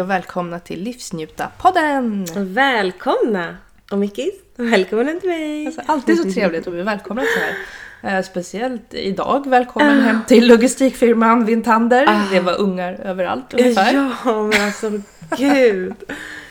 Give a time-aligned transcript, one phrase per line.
[0.00, 2.26] Hej och välkomna till Livsnjuta-podden!
[2.54, 3.56] Välkomna!
[3.90, 5.66] Och Mickis, välkommen till mig!
[5.66, 8.18] Alltså, alltid så trevligt att bli välkomnad så här.
[8.18, 12.06] Eh, speciellt idag, välkommen hem till logistikfirman Vintander.
[12.08, 12.22] Ah.
[12.32, 13.94] Det var ungar överallt ungefär.
[14.24, 14.90] Ja, men alltså
[15.38, 15.94] gud!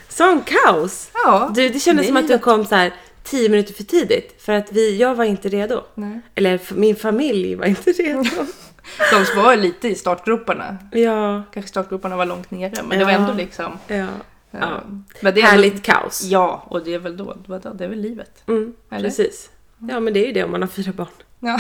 [0.10, 1.10] Sån kaos!
[1.14, 4.42] Ja, Du, det kändes som att du kom så här tio minuter för tidigt.
[4.42, 5.84] För att vi, jag var inte redo.
[5.96, 6.22] Nej.
[6.36, 8.24] Eller min familj var inte redo.
[9.12, 10.78] De som var lite i startgroparna.
[10.92, 13.18] ja, Kanske startgroparna var långt nere, men det var Ja.
[13.18, 13.72] ändå liksom...
[13.88, 13.96] ja.
[13.96, 14.06] eh,
[14.52, 14.82] Ja.
[15.22, 16.24] Men det är Härligt ändå- kaos.
[16.24, 17.36] Ja, och det är väl då,
[17.74, 18.44] det är väl livet.
[18.48, 19.50] Mm, precis.
[19.90, 21.08] Ja, men det är ju det om man har fyra barn.
[21.40, 21.60] Ja.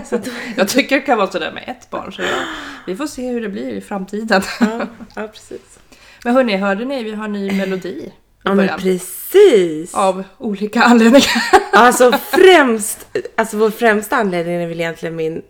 [0.56, 2.28] jag tycker det kan vara sådär med ett barn, så jag,
[2.86, 4.42] vi får se hur det blir i framtiden.
[4.60, 4.86] Ja,
[5.16, 5.78] ja precis.
[6.24, 7.02] Men hörni, hörde ni?
[7.02, 8.12] Vi har ny melodi
[8.44, 9.94] Ja, men precis.
[9.94, 11.42] Av olika anledningar.
[11.72, 15.42] Alltså främst, alltså vår främsta anledning är väl egentligen min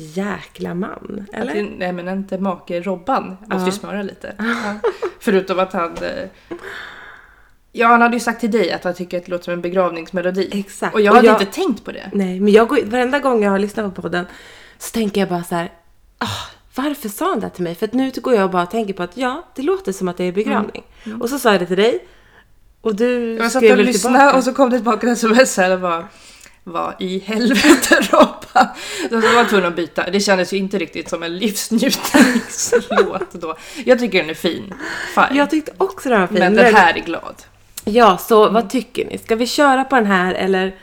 [0.00, 1.26] jäkla man.
[1.32, 1.54] Eller?
[1.54, 3.70] din eminente make Robban måste ju Ja.
[3.72, 4.34] smöra lite.
[4.38, 4.74] Ja.
[5.20, 5.96] Förutom att han...
[5.96, 6.28] eh,
[7.72, 9.60] Ja, han hade ju sagt till dig att han tycker att det låter som en
[9.60, 10.48] begravningsmelodi.
[10.52, 10.94] Exakt.
[10.94, 12.10] Och jag hade inte tänkt på det.
[12.12, 14.26] Nej, men jag går, varenda gång jag har lyssnat på podden
[14.78, 15.72] så tänker jag bara så här.
[16.18, 16.26] "Ah,
[16.74, 17.74] varför sa han det till mig?
[17.74, 20.16] För att nu går jag bara och tänker på att ja, det låter som att
[20.16, 20.82] det är begravning.
[21.20, 22.06] Och så sa jag det till dig.
[22.80, 25.70] Och du Jag satt skrev och lyssnade och så kom det tillbaka en sms här
[25.74, 26.08] och bara
[26.64, 28.37] vad i helvete Robban?
[29.10, 30.10] Så var jag tvungen att byta.
[30.10, 33.56] Det kändes ju inte riktigt som en livsnjutningslåt då.
[33.84, 34.74] Jag tycker den är fin.
[35.14, 35.36] Fine.
[35.36, 36.38] Jag tyckte också den var fin.
[36.38, 37.34] men den här är glad.
[37.84, 39.18] Ja, så vad tycker ni?
[39.18, 40.74] Ska vi köra på den här eller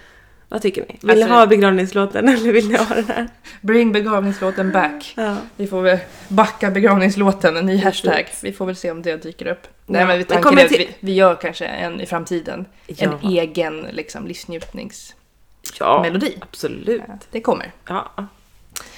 [0.50, 0.98] vad tycker ni?
[1.02, 3.28] Vill Alltså- ni ha begravningslåten eller vill ni ha den här?
[3.62, 5.14] Bring begravningslåten back.
[5.18, 5.36] Ja.
[5.56, 8.26] Vi får väl backa begravningslåten, en ny hashtag.
[8.44, 9.68] Vi får väl se om det dyker upp.
[9.86, 12.66] Nej Ja, men vi tanken är att vi, vi gör kanske en i framtiden.
[12.88, 13.20] Ja.
[13.24, 15.25] En egen liksom livsnjutningsmelodi.
[15.80, 16.06] Ja,
[16.42, 17.02] absolut.
[17.32, 17.72] Det kommer.
[17.88, 18.12] Ja,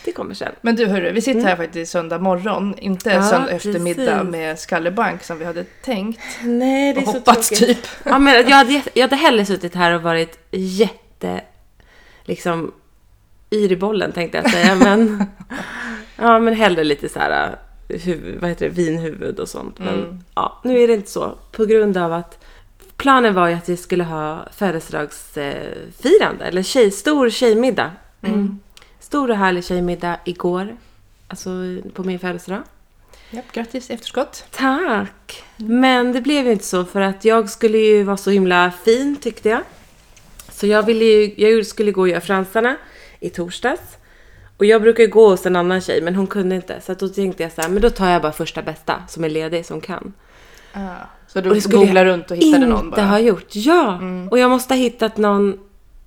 [0.05, 0.51] det kommer sen.
[0.61, 4.31] Men du hörru, vi sitter här faktiskt söndag morgon, inte Ja, söndag eftermiddag precis.
[4.31, 6.21] med skallebank som vi hade tänkt.
[6.43, 7.67] Nej, det är Och så hoppats tråkigt.
[7.67, 7.87] typ.
[8.03, 11.41] Ja, men jag, hade, jag hade hellre suttit här och varit jätte,
[12.23, 12.71] liksom,
[13.51, 14.75] yr i bollen tänkte jag säga.
[14.75, 15.25] Men,
[16.15, 17.55] ja, men hellre lite så här,
[17.89, 19.79] huvud, vad heter det, vinhuvud och sånt.
[19.79, 20.23] Men Mm.
[20.35, 21.37] ja, nu är det inte så.
[21.51, 22.43] På grund av att
[22.97, 27.91] planen var ju att vi skulle ha födelsedagsfirande, eller tjej, stor tjejmiddag.
[28.21, 28.59] Mm.
[28.99, 30.77] Stor och härlig tjejmiddag igår,
[31.27, 31.49] alltså
[31.93, 32.63] på min födelsedag.
[33.29, 34.45] Japp, grattis i efterskott.
[34.51, 35.43] Tack!
[35.57, 39.15] Men det blev ju inte så för att jag skulle ju vara så himla fin
[39.15, 39.61] tyckte jag.
[40.51, 42.77] Så jag ville ju, jag skulle gå och göra fransarna
[43.19, 43.97] i torsdags.
[44.57, 46.81] Och jag brukar ju gå hos en annan tjej men hon kunde inte.
[46.81, 49.29] Så då tänkte jag så här, men då tar jag bara första bästa som är
[49.29, 50.13] ledig som kan.
[51.27, 53.05] Så du googlade runt och hittade någon inte bara?
[53.05, 53.55] ha gjort.
[53.55, 53.93] Ja!
[53.93, 54.27] Mm.
[54.29, 55.59] Och jag måste ha hittat någon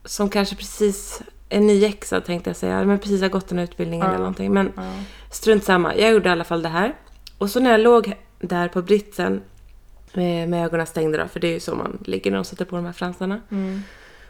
[0.04, 2.84] som kanske precis är nyexad tänkte jag säga.
[2.84, 4.18] Men precis har gått en utbildning eller Ja.
[4.18, 4.52] någonting.
[4.52, 4.82] Men Ja.
[5.30, 6.94] Strunt samma, jag gjorde i alla fall det här.
[7.38, 9.42] Och så när jag låg där på britsen
[10.12, 12.64] med, med ögonen stängda då, för det är ju så man ligger när de sätter
[12.64, 13.40] på de här fransarna.
[13.50, 13.82] Mm.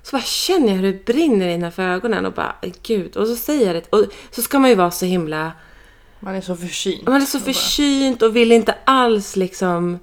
[0.02, 3.16] Så bara känner jag hur det brinner innanför ögonen och bara gud.
[3.16, 3.96] Och så säger jag det.
[3.96, 5.52] Och så ska man ju vara så himla...
[6.20, 7.06] Man är så försynt.
[7.08, 9.98] Man är så försynt och vill inte alls liksom...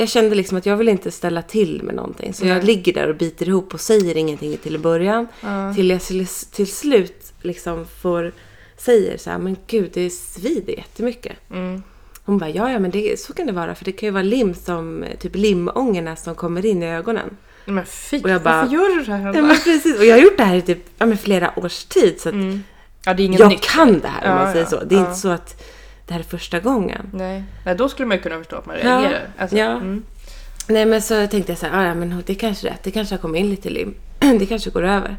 [0.00, 2.34] Jag kände liksom att jag vill inte ställa till med någonting.
[2.34, 2.64] Så jag Nej.
[2.66, 5.28] ligger där och biter ihop och säger ingenting till början.
[5.40, 5.74] Ja.
[5.74, 8.32] Till jag till, till slut liksom får...
[8.76, 11.32] Säger så här, men gud det svider jättemycket.
[11.50, 11.82] Mm.
[12.24, 14.22] Hon bara, ja ja men det, så kan det vara för det kan ju vara
[14.22, 17.36] lim som, typ limångorna som kommer in i ögonen.
[17.64, 19.34] Men fy, Och jag bara- varför gör du så här?
[19.34, 21.84] Ja men precis, och jag har gjort det här i typ ja, men flera års
[21.84, 22.62] tid så att Mm.
[23.04, 23.60] Ja, det är inget jag nytt.
[23.60, 24.84] kan det här om Ja, man säger ja, så.
[24.84, 25.62] Det är inte så att
[26.10, 27.06] det här är första gången.
[27.12, 27.44] Nej.
[27.64, 29.28] Nej, då skulle man ju kunna förstå att man Ja, reagerar.
[29.38, 29.70] Alltså, ja.
[29.70, 30.02] Mm.
[30.68, 32.90] Nej men så tänkte jag så här, "Ah, ja men det är kanske rätt, det
[32.90, 33.94] kanske har kommit in lite lim.
[34.38, 35.16] det kanske går över.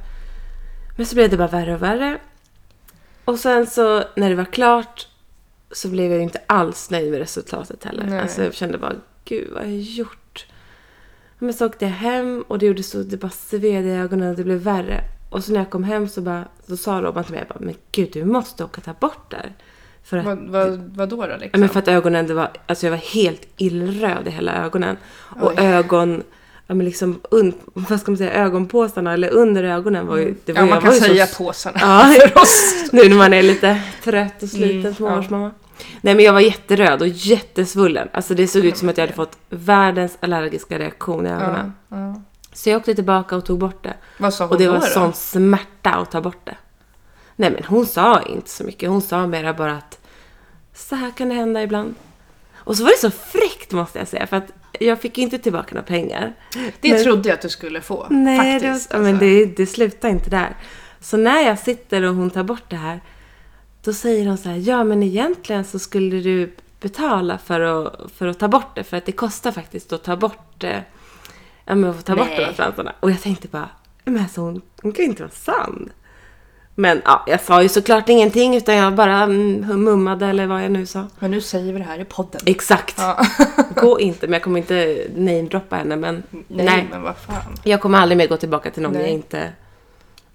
[0.98, 2.18] Men så blev det bara värre och värre.
[3.26, 5.08] Och sen så när det var klart
[5.72, 8.04] så blev jag inte alls nöjd med resultatet heller.
[8.06, 8.20] Nej.
[8.20, 8.94] Alltså jag kände bara,
[9.26, 10.46] gud vad har jag gjort?
[11.40, 14.36] Men så åkte jag hem och det gjorde så, det bara sved i ögonen och
[14.36, 15.04] det blev värre.
[15.30, 17.66] Och så när jag kom hem så bara, så sa Robban till mig, jag bara,
[17.66, 19.50] men gud du måste åka ta bort det.
[20.04, 21.60] För att Vad, vad, vad då då Ja, liksom?
[21.60, 24.98] men för att ögonen, det var, alltså jag var helt illröd i hela ögonen.
[25.42, 25.66] Och Oj.
[25.66, 26.24] ögon,
[26.68, 30.36] ja men liksom, un, vad ska man säga, ögonpåsarna eller under ögonen var ju...
[30.46, 30.70] Det var, Mm.
[30.70, 32.14] ja, man kan säga så, påsarna Ja.
[32.30, 32.74] för oss.
[32.92, 35.52] Nu när man är lite trött och sliten Mm, småbarnsmamma.
[36.02, 38.08] Nej men jag var jätteröd och jättesvullen.
[38.14, 41.74] Alltså det såg ut som att jag hade fått världens allergiska reaktion i ögonen.
[41.90, 42.22] Ja, ja.
[42.54, 43.94] Så jag åkte tillbaka och tog bort det.
[44.18, 44.82] Vad sa hon Och det var då?
[44.82, 46.56] sån smärta att ta bort det.
[47.42, 48.90] Nej men hon sa inte så mycket.
[48.90, 50.00] Hon sa mera bara att
[50.74, 51.96] så här kan det hända ibland.
[52.56, 54.28] Och så var det så fräckt måste jag säga.
[54.28, 56.34] För att jag fick inte tillbaka några pengar.
[56.82, 58.08] Det Men- trodde jag att du skulle få.
[58.10, 59.14] Nej, faktiskt, det, var, alltså.
[59.14, 60.56] men det, det slutar inte där.
[61.00, 63.02] Så när jag sitter och hon tar bort det här.
[63.84, 68.28] Då säger hon så här, ja men egentligen så skulle du betala för att, för
[68.28, 68.84] att ta bort det.
[68.84, 70.80] För att det kostar faktiskt att ta bort, eh,
[71.66, 72.38] ja, men att ta bort Nej.
[72.38, 72.94] de här fransarna.
[73.00, 73.70] Och jag tänkte bara,
[74.04, 75.92] men alltså hon, hon kan ju inte vara sann.
[76.76, 80.72] Men ja, jag sa ju såklart ingenting utan jag bara mm, mummade eller vad jag
[80.72, 81.08] nu sa.
[81.20, 82.42] Men nu säger vi det här i podden.
[82.46, 82.96] Exakt.
[82.98, 83.26] Ja.
[83.76, 85.96] Gå inte, men jag kommer inte namedroppa henne.
[85.96, 87.36] Men Nej, nej, men vad fan.
[87.64, 89.02] jag kommer aldrig mer gå tillbaka till någon Nej.
[89.02, 89.50] jag inte...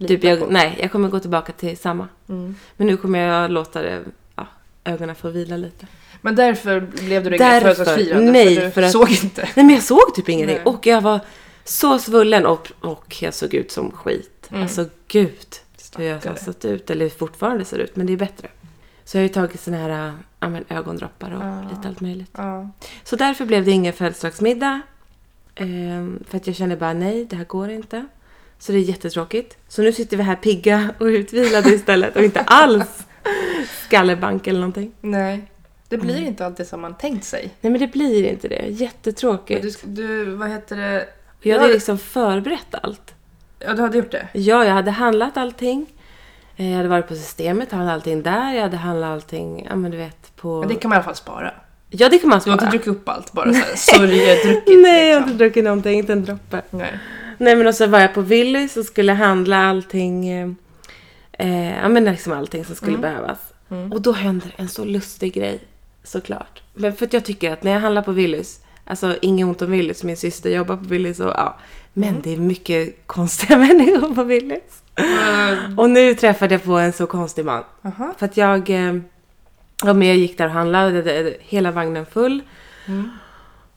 [0.08, 2.08] Typ jag, nej, jag kommer gå tillbaka till samma.
[2.28, 2.54] Mm.
[2.76, 4.00] Men nu kommer jag låta det,
[4.36, 4.46] ja,
[4.84, 5.86] ögonen få vila lite.
[6.20, 8.32] Men därför blev du inget födelsedagsfirande?
[8.32, 9.40] Nej, för du för att- såg inte.
[9.54, 10.56] Nej men jag såg typ ingenting.
[10.56, 10.64] Nej.
[10.74, 11.20] Och jag var
[11.64, 14.46] så svullen och, och jag såg ut som skit.
[14.50, 14.62] Mm.
[14.62, 15.46] Alltså gud
[15.98, 16.90] hur jag har sett ut.
[16.90, 18.48] Eller fortfarande ser ut, men det är bättre.
[19.04, 21.62] Så jag har ju tagit såna här ja, men, ögondroppar och Ja.
[21.76, 22.30] lite allt möjligt.
[22.36, 22.70] Ja.
[23.04, 24.80] Så därför blev det ingen födelsedagsmiddag.
[25.54, 28.06] Ehm, för att jag kände bara nej, det här går inte.
[28.58, 29.56] Så det är jättetråkigt.
[29.68, 33.06] Så nu sitter vi här pigga och utvilade istället och inte alls
[33.86, 34.92] skallebank eller någonting.
[35.00, 35.50] Nej.
[35.88, 36.26] Det blir Mm.
[36.26, 37.50] inte alltid som man tänkt sig.
[37.60, 38.66] Nej men det blir inte det.
[38.68, 39.62] Jättetråkigt.
[39.84, 41.08] Du, du, vad heter det?
[41.40, 43.14] Jag hade liksom förberett allt.
[43.58, 44.28] Ja, du hade gjort det?
[44.32, 45.86] Ja, jag hade handlat allting.
[46.56, 48.54] Eh, Jag hade varit på systemet, handlat allting där.
[48.54, 50.60] Jag hade handlat allting, ja men du vet, på...
[50.60, 51.54] Men det kan man i alla fall spara.
[51.90, 52.66] Ja, det kan man Du har spara.
[52.66, 55.32] inte druckit upp allt, bara såhär sörjedruckit Nej, jag har liksom.
[55.32, 56.62] inte druckit någonting, inte en droppe.
[56.70, 56.98] Nej.
[57.38, 60.28] Nej, men och så var jag på Willys och skulle handla allting.
[60.28, 60.48] Eh,
[61.32, 63.00] eh, ja, men liksom allting som skulle Mm.
[63.00, 63.38] behövas.
[63.70, 63.92] Mm.
[63.92, 65.58] Och då händer en så lustig grej,
[66.04, 66.62] såklart.
[66.74, 69.70] Men för att jag tycker att när jag handlar på Willys, alltså inget ont om
[69.70, 71.56] Willys, min syster jobbar på Willys och ja.
[71.92, 72.20] Men Mm.
[72.24, 74.82] det är mycket konstiga människor på Willys.
[75.00, 77.64] Uh, Och nu träffade jag på en så konstig man.
[77.84, 78.14] aha.
[78.18, 78.58] För att jag
[79.82, 82.42] var med och gick där och handlade, hela vagnen full.
[82.86, 83.10] Mm.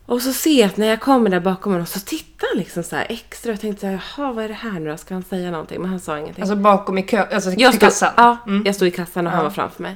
[0.05, 2.83] Och så ser jag att när jag kommer där bakom honom så tittar han liksom
[2.83, 3.51] så extra.
[3.51, 4.97] Jag tänkte så här, jaha vad är det här nu då?
[4.97, 5.81] Ska han säga någonting?
[5.81, 6.41] Men han sa ingenting.
[6.41, 8.13] Alltså bakom i kö, alltså jag till stod, kassan?
[8.17, 8.63] Ja, Mm.
[8.65, 9.95] jag stod i kassan och han var framför mig.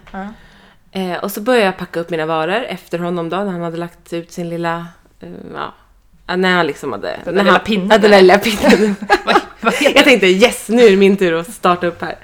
[0.92, 3.78] Eh, och så började jag packa upp mina varor efter honom då, när han hade
[3.78, 4.88] lagt ut sin lilla,
[5.54, 5.74] ja,
[6.28, 7.20] ja, när han liksom hade...
[7.26, 8.96] Den där lilla han, pinnen Ja, den där lilla pinnen.
[9.26, 12.18] Vad, vad heter jag tänkte yes, nu är det min tur att starta upp här.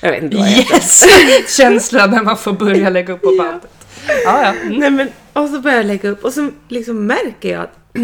[0.00, 0.58] Jag vet inte vad jag.
[0.58, 1.04] Yes!
[1.56, 3.86] Känslan när man får börja lägga upp på bandet.
[4.06, 4.54] Ja, ja.
[4.54, 4.76] Mm.
[4.76, 7.96] Nej men, och så börjar jag lägga upp och så liksom märker jag att,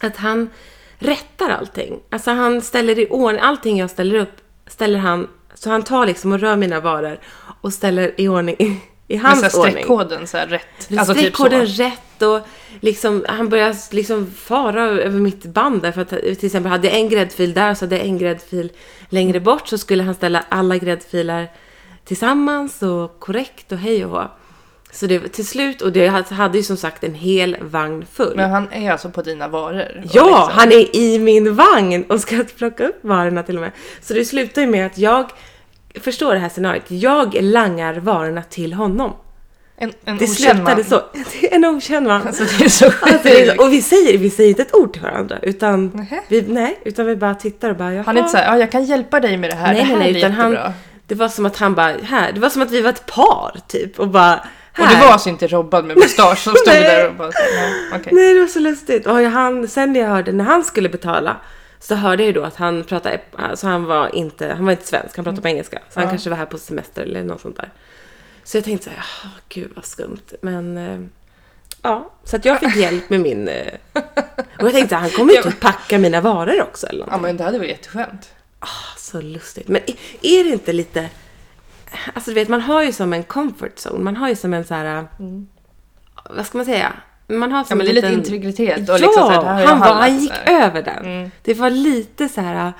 [0.00, 0.50] att han
[0.98, 2.00] rättar allting.
[2.10, 6.32] Alltså han ställer i ordning, allting jag ställer upp ställer han, så han tar liksom
[6.32, 7.18] och rör mina varor
[7.60, 9.72] och ställer i ordning, i, hans så här ordning.
[9.72, 10.62] streckkoden så här rätt.
[10.98, 11.44] Alltså typ så.
[11.44, 12.40] Streckkoden rätt och
[12.80, 16.96] liksom, han börjar liksom fara över mitt band där för att till exempel hade jag
[16.96, 18.72] en gräddfil där så hade jag en gräddfil
[19.08, 21.48] längre bort så skulle han ställa alla gräddfiler
[22.04, 24.28] tillsammans och korrekt och hej och hå.
[24.92, 28.36] Så det var till slut, och det hade ju som sagt en hel vagn full.
[28.36, 30.02] Men han är alltså på dina varor?
[30.12, 33.72] Ja, liksom- han är i min vagn och ska plocka upp varorna till och med.
[34.00, 35.30] Så det slutar ju med att jag,
[36.00, 39.12] förstår det här scenariot, jag langar varorna till honom.
[39.80, 41.02] En, en Det slutade så.
[41.50, 42.26] En okänd man.
[42.26, 43.56] Alltså det är så Alltså, det är sjukt.
[43.56, 47.06] så- och vi säger, vi säger inte ett ord till varandra utan vi, nej, utan
[47.06, 48.02] vi bara tittar och bara jaha.
[48.06, 49.96] Han är inte såhär, ja jag kan hjälpa dig med det här, Nej, det här
[49.98, 50.58] nej, nej, utan han-.
[51.06, 52.32] Det var som att han bara, här.
[52.32, 54.84] Det var som att vi var ett par typ och bara, här.
[54.84, 58.12] Och det var alltså inte Robban med mustasch som stod där och bara, nej, okej.
[58.12, 59.06] Nej, det var så lustigt.
[59.06, 61.36] Och han, sen när jag hörde när han skulle betala
[61.80, 64.86] så hörde jag ju då att han pratade, alltså han var inte, han var inte
[64.86, 65.78] svensk, han pratade på engelska.
[65.90, 66.10] Så han Ja.
[66.10, 67.70] kanske var här på semester eller något sånt där.
[68.44, 70.32] Så jag tänkte så här, jaha, gud vad skumt.
[70.42, 71.00] Men eh,
[71.82, 73.48] ja, så att jag fick hjälp med min...
[73.48, 73.72] Eh,
[74.58, 77.08] och jag tänkte, han kommer ju att packa mina varor också eller något.
[77.12, 78.30] Ja men det hade varit jätteskönt.
[78.96, 79.68] Så lustigt.
[79.68, 81.08] Men är- är det inte lite...
[82.14, 84.04] Alltså du vet, man har ju som en comfort zone.
[84.04, 85.06] Man har ju som en så här...
[86.30, 86.92] Vad ska man säga?
[87.28, 88.24] Man har Ja men det är en lite liten...
[88.34, 91.04] integritet och ja, liksom så här, här jag han, var, han gick över den.
[91.04, 91.30] Mm.
[91.42, 92.72] Det var lite så här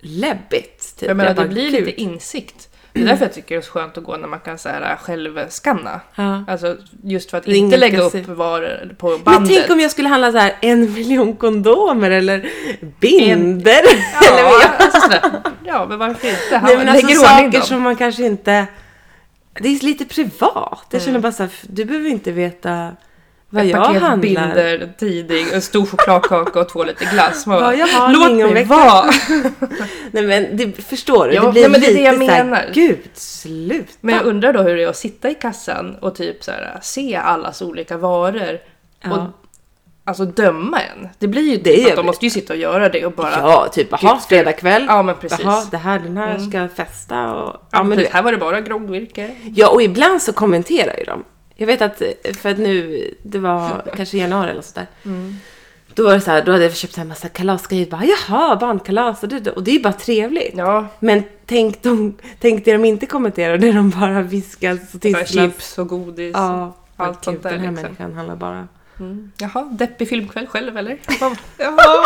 [0.00, 0.96] läbbigt.
[0.98, 1.08] Typ.
[1.08, 1.86] Jag menar bara, det blir gud.
[1.86, 2.68] lite insikt.
[2.92, 4.68] Det är därför jag tycker det är så skönt att gå när man kan så
[4.68, 6.00] här, själv skanna.
[6.14, 6.44] Ja.
[6.48, 9.54] Alltså just för att Ringa inte lägga upp varor på Men bandet.
[9.56, 12.50] tänk om jag skulle handla så här en miljon kondomer eller
[13.00, 13.80] binder.
[14.22, 14.70] Ja, eller vad jag...
[14.78, 15.42] alltså sådär.
[15.64, 16.56] ja men varför inte?
[16.56, 17.62] Han Nej men alltså saker dem.
[17.62, 18.66] som man kanske inte...
[19.60, 20.86] Det är lite privat.
[20.90, 21.04] Jag Mm.
[21.06, 22.96] känner bara så här, du behöver inte veta
[23.54, 24.16] vad jag paket handlar.
[24.28, 27.46] Binder, tidig, en stor chokladkaka och två liter glass.
[27.46, 29.04] Man bara, jag har Låt mig lingonvecka." vara!
[30.10, 31.34] Nej men det, förstår du?
[31.34, 32.64] Ja, det blir nej, men det är lite det jag menar.
[32.74, 33.92] gud sluta.
[34.00, 36.78] Men jag undrar då hur det är att sitta i kassan och typ så här,
[36.82, 38.58] se allas olika varor
[39.00, 39.12] Ja.
[39.12, 39.22] och
[40.04, 41.08] alltså döma en.
[41.18, 43.30] Det blir ju Det typ att de måste ju sitta och göra det och bara...
[43.38, 44.84] Ja, typ jaha, fredag kväll.
[44.88, 45.40] Ja men precis.
[45.44, 46.50] Jaha, det här, den här Mm.
[46.50, 47.56] ska festa och...
[47.70, 48.04] Ja, men precis.
[48.06, 48.12] vet.
[48.12, 49.30] Här var det bara groggvirke.
[49.54, 51.24] ja, och ibland så kommenterar ju de.
[51.56, 52.02] Jag vet att,
[52.36, 54.86] för att nu, det var kanske januari eller sådär.
[55.04, 55.36] Mm.
[55.94, 57.86] Då var det så här, då hade jag köpt en massa kalasgrejer.
[57.86, 59.22] Bara, Jaha, barnkalas.
[59.22, 60.54] Och det, och det är bara trevligt.
[60.56, 65.28] Ja, Men tänk, de, tänk det de inte kommenterar, det de bara viskar här tisslas.
[65.32, 66.32] chips och godis.
[66.34, 66.76] Ja.
[66.96, 67.82] allt Gud, sånt där Den här liksom.
[67.84, 68.68] människan handlar bara...
[69.00, 69.32] Mm.
[69.38, 70.98] Jaha, deppig filmkväll själv eller?
[71.58, 72.04] Jaha.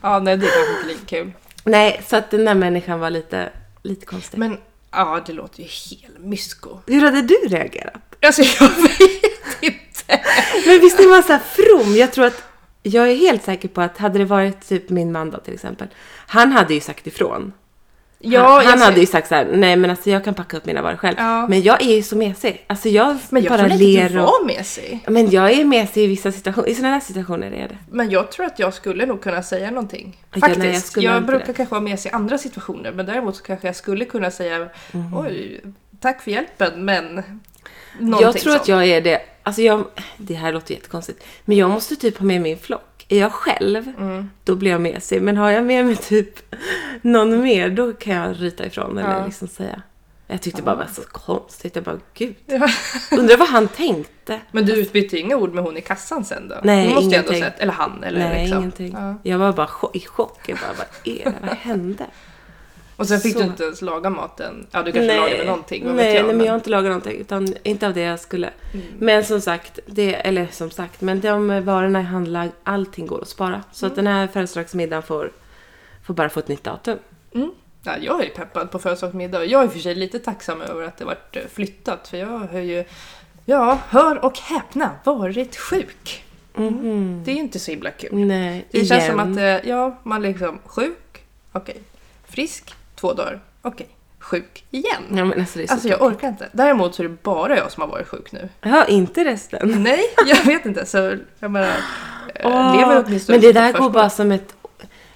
[0.00, 1.32] Ja, nej det kanske inte lika kul.
[1.64, 3.50] Nej, så att den där människan var lite,
[3.82, 4.38] lite konstig.
[4.38, 4.58] Men
[4.90, 6.78] ja, det låter ju helt mysko.
[6.86, 8.09] Hur hade du reagerat?
[8.26, 10.20] Alltså jag vet inte.
[10.66, 11.96] Men visst är man så här from?
[11.96, 12.42] Jag tror att...
[12.82, 15.88] Jag är helt säker på att hade det varit typ min man då till exempel.
[16.26, 17.52] Han hade ju sagt ifrån.
[18.22, 20.66] Ja, han han hade ju sagt så här, nej men alltså jag kan packa upp
[20.66, 21.16] mina varor själv.
[21.18, 21.48] Ja.
[21.48, 22.64] Men jag är ju så mesig.
[22.66, 24.24] Alltså jag, Men jag bara inte att ler du och...
[24.26, 25.04] var med sig.
[25.08, 26.68] Men jag är mesig i vissa situationer.
[26.68, 27.78] I sådana här situationer är det.
[27.90, 30.16] Men jag tror att jag skulle nog kunna säga någonting.
[30.34, 30.58] Ja, Faktiskt.
[30.96, 31.52] nej, jag jag inte brukar det.
[31.54, 32.92] kanske vara med sig i andra situationer.
[32.92, 35.16] Men däremot så kanske jag skulle kunna säga Mhm.
[35.16, 35.60] oj,
[36.00, 37.22] tack för hjälpen men
[37.98, 38.62] någonting Jag tror sånt.
[38.62, 39.20] att jag är det.
[39.42, 39.84] Alltså jag,
[40.16, 41.24] det här låter jättekonstigt.
[41.44, 43.06] Men jag måste typ ha med min flock.
[43.08, 44.30] Är jag själv, Mm.
[44.44, 45.22] då blir jag mesig.
[45.22, 46.54] Men har jag med mig typ
[47.02, 49.26] någon mer, då kan jag ryta ifrån eller Ja.
[49.26, 49.82] liksom säga.
[50.26, 51.74] Jag tyckte bara det var så konstigt.
[51.76, 52.34] Jag bara, gud.
[52.46, 52.68] Ja.
[53.18, 54.40] Undrar vad han tänkte.
[54.52, 56.56] Men du utbytte inga ord med hon i kassan sen då?
[56.62, 57.42] Nej, Hon måste ju ändå ingenting.
[57.52, 58.58] sett, eller han eller Nej, liksom.
[58.58, 58.92] ingenting.
[58.98, 59.14] Ja.
[59.22, 60.38] Jag var bara i chock.
[60.48, 61.34] Jag bara, vad är det?
[61.46, 62.06] Vad hände?
[63.00, 63.38] Och sen fick Så.
[63.38, 64.66] du inte ens laga maten.
[64.70, 66.26] Ja, du kanske lagade någonting, vad nej, vet jag.
[66.26, 67.16] nej, men jag har inte lagat någonting.
[67.20, 68.50] Utan inte av det jag skulle.
[68.74, 68.86] Mm.
[68.98, 73.28] Men som sagt, det, eller som sagt, men de varorna jag handlar, allting går att
[73.28, 73.62] spara.
[73.72, 73.92] Så Mm.
[73.92, 75.30] att den här födelsedagsmiddagen får,
[76.06, 76.98] får bara få ett nytt datum.
[77.34, 77.50] Mm.
[77.82, 79.44] Ja, jag är peppad på födelsedagsmiddag.
[79.44, 82.08] Jag är i och för sig lite tacksam över att det varit eh, flyttat.
[82.08, 82.84] För jag har ju,
[83.44, 86.24] ja, hör och häpna, varit sjuk.
[87.24, 88.10] Det är ju inte så himla kul.
[88.14, 89.32] Nej, Det känns som igen.
[89.32, 91.80] att, eh, ja, man liksom sjuk, okej.
[92.28, 93.88] Frisk, två dagar, okej.
[94.18, 95.02] Sjuk igen.
[95.10, 96.48] Ja, men alltså, det är så Alltså jag orkar inte.
[96.52, 98.48] Däremot så är det bara jag som har varit sjuk nu.
[98.60, 99.82] Ja, inte resten.
[99.82, 100.86] Nej, jag vet inte.
[100.86, 101.68] Så jag menar,
[102.34, 104.54] eh, Åh, lever åtminstone men det där går bara som ett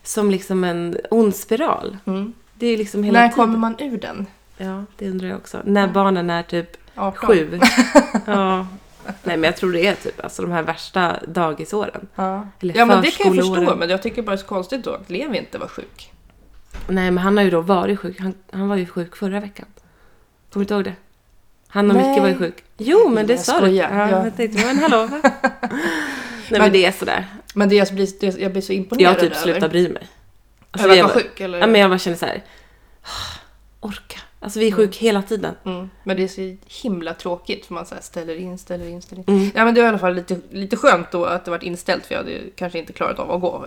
[0.02, 1.96] som liksom en ond spiral.
[2.06, 2.32] Mm.
[2.54, 3.36] Det är liksom hela När tiden.
[3.36, 4.26] kommer man ur den?
[4.56, 5.60] Ja, det undrar jag också.
[5.64, 7.26] När barnen är typ 18?
[7.28, 7.60] sju.
[8.26, 8.66] ja.
[9.04, 12.08] Nej, men jag tror det är typ alltså de här värsta dagisåren.
[12.14, 13.52] Ja, Eller ja men det kan jag förstå.
[13.54, 13.78] förskoleåren.
[13.78, 16.10] Men jag tycker bara det är så konstigt då att Levi inte var sjuk.
[16.88, 18.20] Nej, men han har ju då varit sjuk.
[18.20, 19.66] Han, han var ju sjuk förra veckan.
[20.52, 20.94] Kommer du inte ihåg det?
[21.68, 22.10] Han och Nej.
[22.10, 22.64] Micke var ju sjuk.
[22.76, 23.66] Jo, men det Jag sa du.
[23.70, 24.24] Ja, Ja.
[24.24, 25.08] Jag tänkte, men hallå.
[25.20, 25.30] Nej,
[26.50, 27.26] men, Men- det är sådär.
[27.54, 29.42] Men det jag blir, det jag blir så Jag imponerad har typ över.
[29.42, 30.08] slutat bry mig.
[30.70, 31.58] Alltså, över jag, att vara sjuk eller?
[31.58, 32.42] ja, men jag bara känner så här.
[33.80, 34.20] Orka.
[34.40, 35.54] Alltså vi är sjuk hela tiden.
[35.64, 35.90] Mm.
[36.04, 39.36] Men det är så himla tråkigt för man så ställer in, ställer in, ställer in.
[39.38, 39.50] Mm.
[39.54, 42.06] Ja men det var i alla fall lite, lite skönt då att det varit inställt
[42.06, 43.66] för jag hade ju kanske inte klarat av att gå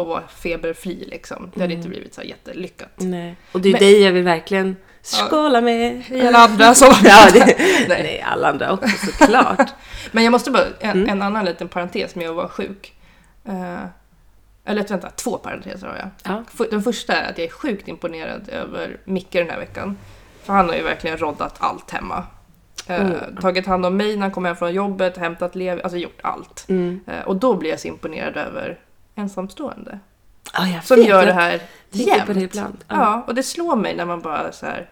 [0.00, 1.50] och vara feberfri liksom.
[1.54, 1.76] Det hade Mm.
[1.76, 2.90] inte blivit så jättelyckat.
[2.96, 3.36] Nej.
[3.52, 6.02] Och det är Men- dig jag vill verkligen skåla med.
[6.10, 6.92] I alla andra som...
[7.04, 8.02] Ja, det, Nej.
[8.02, 8.20] nej.
[8.26, 9.70] alla andra också såklart.
[10.12, 11.08] Men jag måste bara, en, Mm.
[11.08, 12.92] en annan liten parentes med att vara sjuk.
[13.44, 13.84] Eh,
[14.66, 16.08] eller vänta, två parenteser har jag.
[16.58, 16.66] Ja.
[16.70, 19.96] Den första är att jag är sjukt imponerad över Micke den här veckan.
[20.42, 22.26] För han har ju verkligen roddat allt hemma.
[22.86, 23.36] Eh, Mm.
[23.40, 26.64] Tagit hand om mig när han kom hem från jobbet, hämtat lev, alltså gjort allt.
[26.68, 27.00] Mm.
[27.06, 28.78] Eh, och då blir jag så imponerad över
[29.14, 29.98] ensamstående.
[30.52, 31.60] Ja, jag Som vet, gör det här
[31.92, 32.52] tänker på det jämt.
[32.54, 32.84] ibland.
[32.88, 33.24] Ja.
[33.26, 34.88] och det slår mig när man bara så här.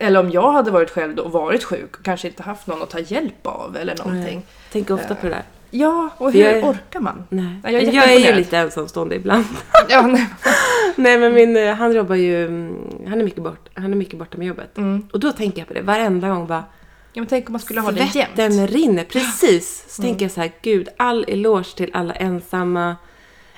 [0.00, 2.90] Eller om jag hade varit själv och varit sjuk och kanske inte haft någon att
[2.90, 4.34] ta hjälp av eller någonting.
[4.36, 4.46] Nej.
[4.72, 5.42] Tänker ofta på det där.
[5.70, 7.24] Ja, och hur jag orkar man?
[7.28, 7.60] Nej.
[7.62, 9.44] Ja, jag är jag, är ju lite ensamstående ibland.
[9.88, 10.26] Ja, nej.
[10.96, 12.76] Nej men min, eh, han jobbar ju, mm,
[13.08, 14.78] han är mycket, bort, han är mycket borta med jobbet.
[14.78, 15.08] Mm.
[15.12, 16.64] Och då tänker jag på det varenda gång bara,
[17.12, 18.12] ja, men tänk om man skulle ha det jämt.
[18.12, 19.04] svetten rinner.
[19.04, 19.84] Precis.
[19.88, 20.10] Så Mm.
[20.12, 22.96] tänker jag så här, gud all eloge till alla ensamma,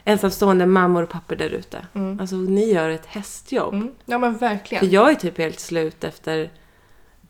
[0.05, 1.87] ensamstående mammor och pappor där ute.
[1.95, 2.21] Mm.
[2.21, 3.75] Alltså ni gör ett hästjobb.
[3.75, 3.91] Mm.
[4.05, 4.91] Ja men För verkligen.
[4.91, 6.51] jag är typ helt slut efter,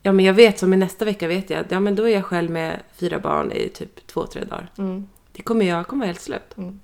[0.03, 2.25] ja men jag vet som i nästa vecka vet jag, ja men då är jag
[2.25, 4.71] själv med fyra barn i typ två, tre dagar.
[4.79, 5.09] Mm.
[5.33, 6.55] Det kommer jag kommer vara helt slut.
[6.59, 6.81] Mm.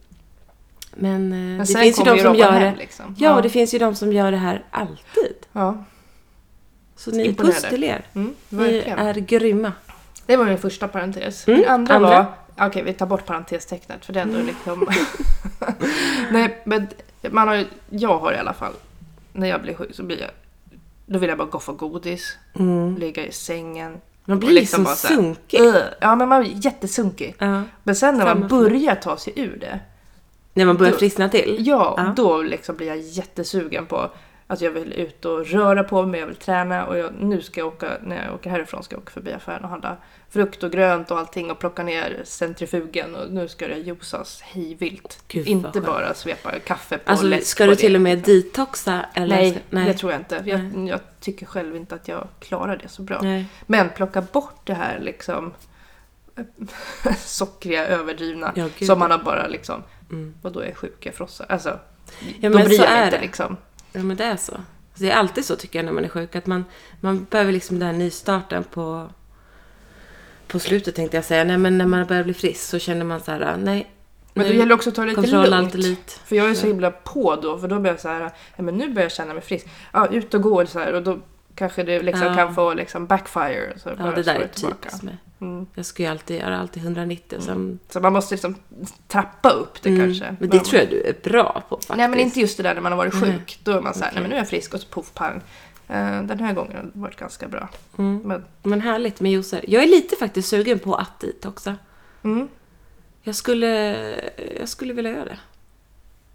[0.94, 2.78] Men, eh, Men det finns ju de som gör hem, det.
[2.78, 3.14] Liksom.
[3.18, 5.36] Ja, och det finns ju de som gör det här alltid.
[5.52, 5.84] ja.
[6.96, 8.04] Så ni puss till er.
[8.14, 9.72] Mm, Ni är grymma.
[10.26, 11.48] Det var min första parentes.
[11.48, 12.08] Mm, Min andra, andra?
[12.10, 12.26] var...
[12.60, 14.86] Okej, vi tar bort parentestecknet för det är ändå liksom...
[16.30, 16.86] Nej, men
[17.30, 17.66] man har ju...
[17.90, 18.72] Jag har i alla fall...
[19.32, 20.30] När jag blir sjuk så blir jag...
[21.06, 22.96] Då vill jag bara gå för godis, Mm.
[22.96, 24.00] ligga i sängen.
[24.24, 25.60] Man blir liksom så sunkig.
[25.60, 27.34] "Ugh." Ja, men man blir jättesunkig.
[27.38, 27.62] Ja.
[27.82, 29.80] Men sen när man börjar ta sig ur det.
[30.54, 31.56] När man börjar Då- friskna till.
[31.58, 32.12] Ja, Ja.
[32.16, 34.10] då liksom blir jag jättesugen på
[34.50, 37.60] att jag vill ut och röra på mig, jag vill träna och jag, nu ska
[37.60, 39.96] jag åka, när jag åker härifrån ska jag åka förbi affären och handla
[40.30, 45.18] frukt och grönt och allting och plocka ner centrifugen och nu ska det juicas hejvilt.
[45.32, 47.80] Inte bara svepa kaffe på Alltså ska på du det.
[47.80, 49.06] till och med detoxa?
[49.14, 49.36] Eller?
[49.36, 49.86] Nej, Nej.
[49.86, 50.42] det tror jag inte.
[50.46, 53.20] Jag, jag tycker själv inte att jag klarar det så bra.
[53.22, 53.46] Nej.
[53.66, 55.52] Men plocka bort det här liksom
[57.18, 60.34] sockriga, överdrivna Ja, som man har bara liksom, Mm.
[60.42, 61.46] vad då är jag sjuk, jag frossar.
[61.48, 61.78] Alltså,
[62.40, 63.56] Ja, då bryr jag mig inte liksom.
[63.92, 64.56] Ja, men det är så.
[64.94, 66.36] Det är alltid så tycker jag när man är sjuk.
[66.36, 66.64] Att man,
[67.00, 69.10] man behöver liksom den här nystarten på,
[70.46, 73.20] på slutet tänkte jag säga, nej men när man börjar bli frisk så känner man
[73.20, 73.90] så här, nej.
[74.34, 75.74] Men det gäller också att ta det lite kontroll lugnt.
[75.74, 76.20] allt.
[76.24, 78.76] För jag är så himla på då, för då blir jag så här, ja, men
[78.76, 79.66] nu börjar jag känna mig frisk.
[79.92, 81.18] Ja, ut och gå så här, och då
[81.60, 82.34] kanske det liksom Ja.
[82.34, 83.78] kan få liksom backfire.
[83.78, 85.16] Så Ja, det där är typiskt mig.
[85.40, 85.66] Mm.
[85.74, 87.78] Jag ska ju alltid göra alltid 190 och sen...
[87.88, 88.54] Så man måste liksom
[89.08, 90.36] trappa upp det Mm, kanske.
[90.40, 91.96] Men det tror jag du är bra på faktiskt.
[91.96, 93.32] Nej men inte just det där när man har varit Nej.
[93.32, 93.60] sjuk.
[93.64, 94.14] Då är man så här, Okej.
[94.14, 95.40] nej men nu är jag frisk och så poff pang.
[95.88, 97.68] Eh, den här gången har det varit ganska bra.
[97.98, 98.20] Mm.
[98.24, 99.64] Men, Men härligt med juicer.
[99.68, 101.74] Jag är lite faktiskt sugen på att dit också.
[102.22, 102.48] mm,
[103.22, 103.68] Jag skulle,
[104.60, 105.38] jag skulle vilja göra det.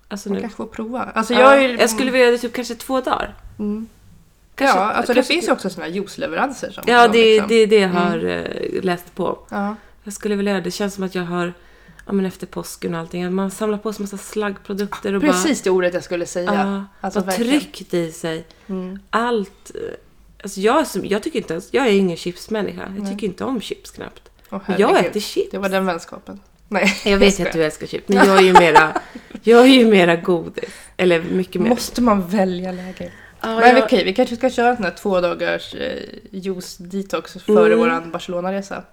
[0.07, 0.41] Alltså man nu.
[0.41, 1.03] kanske får prova.
[1.03, 3.33] Alltså Ja, jag, är, jag skulle vilja göra det typ kanske två dagar.
[4.63, 4.71] Mm.
[4.73, 6.71] Kanske- ja, alltså det finns ju också såna här juiceleveranser.
[6.71, 9.39] Som Ja, det, liksom- det är det jag har eh, läst på.
[9.49, 9.75] Ja.
[10.03, 10.67] Jag skulle vilja göra det.
[10.67, 11.53] Det känns som att jag har,
[12.05, 15.69] ja men efter påsken och allting, man samlar på sig massa slaggprodukter och Precis det
[15.69, 16.51] ordet jag skulle säga.
[16.51, 17.59] bara, ja, Alltså, bara verkligen.
[17.59, 18.45] tryckt i sig.
[18.67, 18.99] Mm.
[19.09, 19.71] Allt.
[19.75, 19.81] eh,
[20.43, 22.93] Alltså jag, jag tycker inte ens, jag är ingen chipsmänniska.
[22.97, 24.29] Jag tycker inte om chips knappt.
[24.49, 25.51] Men jag äter chips.
[25.51, 26.39] Det var den vänskapen.
[26.67, 29.01] Nej, Jag vet ju att du älskar chips, men jag är ju mera,
[29.43, 30.69] jag är ju mera godis.
[30.97, 31.69] Eller mycket mer.
[31.69, 33.11] Måste man välja läge?
[33.45, 35.99] Ja, Men jag- okej, vi kanske ska köra den här två dagars eh,
[36.31, 37.79] juice detox före Mm.
[37.79, 38.83] våran Barcelona-resa.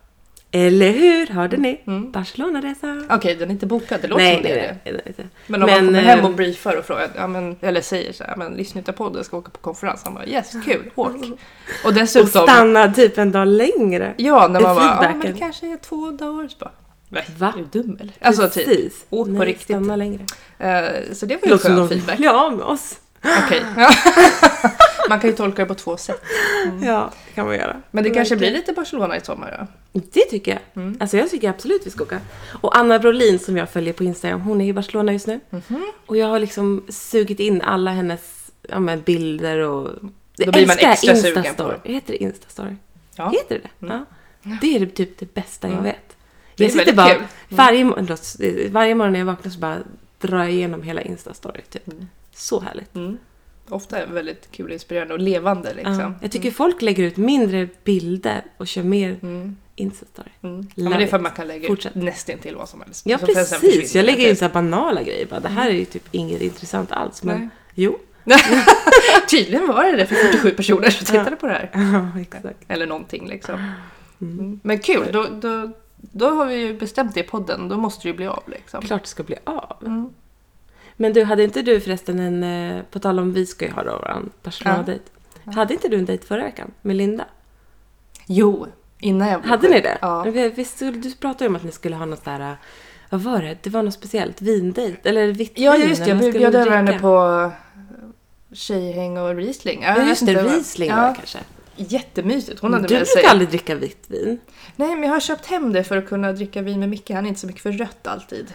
[0.54, 1.26] Eller hur?
[1.26, 1.80] Hörde ni?
[1.86, 2.12] Mm.
[2.12, 3.06] Barcelona-resa.
[3.10, 5.26] Okej, den är inte bokad, det låter Nej, som det nej, nej, nej, nej.
[5.46, 8.24] Men om Men, man kommer hem och briefar och frågar, ja, men, eller säger så
[8.24, 10.00] här, men lyssnarpodden ska åka på konferens.
[10.04, 11.08] Han bara yes, kul, åk.
[11.16, 14.14] Och Och dessutom, stanna typ en dag längre.
[14.16, 16.48] ja när man bara, ja men det kanske är två dagar.
[16.48, 16.70] Så bara,
[17.08, 17.54] nej, Va?
[17.56, 18.12] är du dum eller?
[18.20, 19.64] Alltså typ, åk på Nej, riktigt.
[19.64, 20.22] Stanna längre.
[20.58, 22.18] eh, så det var ju låter som skön de feedback.
[22.20, 22.94] vill av med oss.
[23.44, 23.62] Okej.
[25.08, 26.22] Man kan ju tolka det på två sätt.
[26.82, 27.82] Ja, det kan man göra.
[27.90, 28.60] Men det kanske blir Verkligen.
[28.60, 30.00] lite Barcelona i sommar då?
[30.12, 30.82] Det tycker jag.
[30.82, 30.96] Mm.
[31.00, 32.20] Alltså jag tycker absolut vi ska åka.
[32.62, 35.40] Och Anna Brolin som jag följer på Instagram, hon är i Barcelona just nu.
[35.50, 35.92] Mhm.
[36.06, 39.90] Och jag har liksom sugit in alla hennes ja, men bilder och...
[40.36, 42.76] Då blir man extra sugen på Heter det Instastory?
[43.16, 43.30] Ja.
[43.30, 43.86] Heter det det?
[43.86, 44.04] Mm.
[44.42, 44.50] Ja.
[44.60, 45.84] Det är det typ det bästa jag Mm.
[45.84, 46.16] vet.
[46.56, 47.16] Det är Jag sitter bara, kul.
[47.16, 47.26] Mm.
[47.48, 49.76] varje, varje morgon när jag vaknar så bara
[50.20, 51.60] drar jag igenom hela Instastory.
[51.70, 51.82] Typ.
[52.32, 52.36] Mm.
[52.38, 52.94] Så härligt.
[52.94, 53.18] Mm.
[53.68, 55.98] Ofta väldigt kul och inspirerande och levande liksom.
[56.00, 56.12] Ja.
[56.22, 59.56] Jag tycker folk lägger ut mindre bilder och kör mer Mm.
[59.76, 60.28] Instastory.
[60.42, 60.68] Mm.
[60.74, 61.96] Ja, men det är för att man kan lägga Fortsätt.
[61.96, 63.06] ut nästintill vad som helst.
[63.06, 65.26] Ja Så precis, jag lägger in så banala grejer.
[65.26, 67.22] Bara, det här är ju typ inget intressant alls.
[67.22, 67.48] Men Nej.
[67.74, 67.98] jo.
[69.30, 71.70] Tydligen var det det för 47 personer som tittade på det här.
[71.74, 72.58] Ja, exakt.
[72.68, 73.54] Eller någonting liksom.
[74.20, 74.38] Mm.
[74.38, 74.60] Mm.
[74.64, 77.68] Men kul, då, då, då har vi ju bestämt det i podden.
[77.68, 78.82] Då måste det ju bli av liksom.
[78.82, 79.76] Klart det ska bli av.
[79.86, 80.08] Mm.
[80.96, 83.84] Men du, hade inte du förresten en, eh, på tal om vi ska ju ha
[83.84, 85.04] då våran Barcelona-dejt.
[85.44, 87.24] Hade inte du en dejt förra veckan med Linda?
[88.26, 88.66] Jo,
[88.98, 89.74] innan jag blev Hade sjuk.
[89.74, 89.98] ni det?
[90.00, 90.22] Ja.
[90.54, 92.56] Visst, du pratade ju om att ni skulle ha något där, eh,
[93.10, 93.58] vad var det?
[93.62, 95.08] Det var något speciellt, vindejt?
[95.08, 96.10] Eller vitt Ja, just det.
[96.10, 97.50] Jag bjöd över henne på
[98.52, 99.82] tjejhäng och Riesling.
[99.82, 101.38] Jag Ja, just det, Riesling var ja, det kanske.
[101.76, 102.60] Jättemysigt.
[102.60, 103.30] Hon hade du med brukar sig...
[103.30, 104.40] aldrig dricka vitt vin.
[104.76, 107.10] Nej, men jag har köpt hem det för att kunna dricka vin med Micke.
[107.10, 108.52] Han är inte så mycket för rött alltid.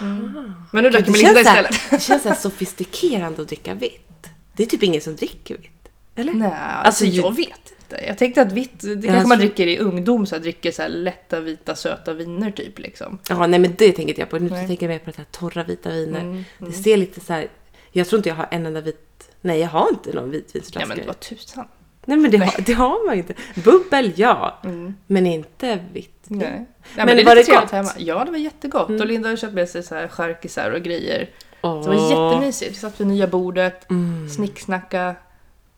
[0.00, 0.52] Mm.
[0.72, 1.90] Men nu drack jag Det med Linda känns, så här, istället.
[1.90, 4.26] det känns så sofistikerande att dricka vitt.
[4.52, 5.88] Det är typ ingen som dricker vitt.
[6.14, 6.32] Eller?
[6.32, 8.04] Nej, Alltså, alltså jag vet inte.
[8.06, 10.82] Jag tänkte att vitt, det kanske jag man dricker i ungdom, så här, dricker så
[10.82, 13.18] här lätta, vita, söta viner typ liksom.
[13.28, 14.38] Ja, nej men det tänker inte jag på.
[14.38, 14.66] Nu Nej.
[14.66, 16.20] tänker jag mer på det här torra vita viner.
[16.20, 16.82] Mm, Det mm.
[16.82, 17.48] ser lite så här.
[17.92, 19.30] Jag tror inte jag har en enda vit...
[19.40, 20.94] Nej, jag har inte någon Ja vitvinsflaska.
[20.96, 21.68] men vad tusan.
[22.04, 23.34] Nej, men det, Har, det har man inte.
[23.64, 24.58] Bubbel, ja.
[24.64, 24.94] Mm.
[25.06, 26.17] Men inte vitt.
[26.30, 26.48] Nej.
[26.50, 27.70] Nej, Men men, det var det gott?
[27.70, 27.90] hemma.
[27.98, 28.88] Ja, det var jättegott.
[28.88, 29.00] Mm.
[29.00, 31.30] Och Linda har köpt med sig så här charkisar och grejer.
[31.62, 31.82] Åh.
[31.82, 32.70] Så det var jättemysigt.
[32.70, 34.28] Vi satt vid nya bordet, Mm.
[34.28, 35.14] snicksnacka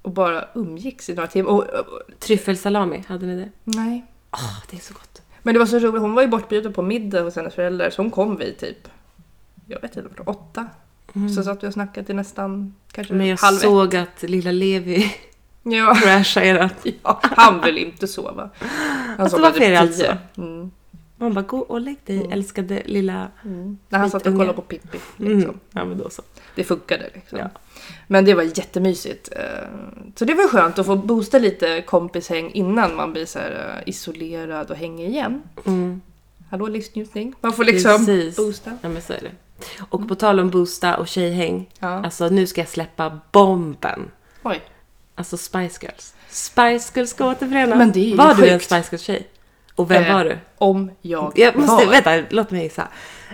[0.02, 1.50] och bara umgicks i några timmar.
[1.50, 3.50] Och, och, och, Tryffelsalami, hade ni det?
[3.64, 4.04] nej.
[4.32, 5.22] Åh, det är så gott.
[5.42, 8.02] Men det var så roligt, hon var ju bortbjuden på middag hos hennes föräldrar så
[8.02, 8.88] hon kom vid typ,
[9.66, 10.66] jag vet inte, åtta.
[11.36, 13.18] Så satt vi och snackade till nästan kanske Mm.
[13.18, 13.62] Men jag halv ett.
[13.62, 15.14] såg att lilla Levi
[15.62, 15.94] Ja.
[15.94, 16.74] crashade erat.
[17.02, 18.50] ja, han vill inte sova.
[18.58, 20.16] Han Alltså, varför är det alltså?
[20.36, 20.70] Mm.
[21.16, 22.32] Man bara, gå och lägg dig, Mm.
[22.32, 23.28] älskade lilla...
[23.44, 23.78] Mm.
[23.88, 24.98] När han satt och kollade på Pippi.
[25.16, 25.42] Liksom.
[25.42, 25.58] Mm.
[25.72, 26.22] Ja, men då så.
[26.54, 27.38] Det funkade liksom.
[27.38, 27.48] Ja.
[28.06, 29.28] Men det var jättemysigt.
[29.36, 29.68] Eh,
[30.16, 33.44] Så det var skönt att få boosta lite kompishäng innan man blir så eh,
[33.86, 35.42] isolerad och hänger igen.
[35.66, 36.00] Mm.
[36.50, 37.34] Hallå livsnjutning.
[37.40, 38.36] Man får liksom Precis.
[38.36, 38.70] boosta.
[38.82, 39.30] Ja, men så är det.
[39.90, 41.68] Och på tal om boosta och tjejhäng.
[41.78, 41.88] Ja.
[41.88, 44.10] Alltså, nu ska jag släppa bomben.
[44.42, 44.60] Oj.
[45.20, 46.14] Alltså Spice Girls.
[46.28, 47.78] Spice Girls ska återförenas.
[47.78, 48.64] Men det är ju var du en sjukt.
[48.64, 49.28] Spice Girls-tjej?
[49.74, 50.38] Och vem Eh, var du?
[50.58, 51.92] Om jag, Jag måste, var.
[51.92, 52.88] vänta, låt mig gissa.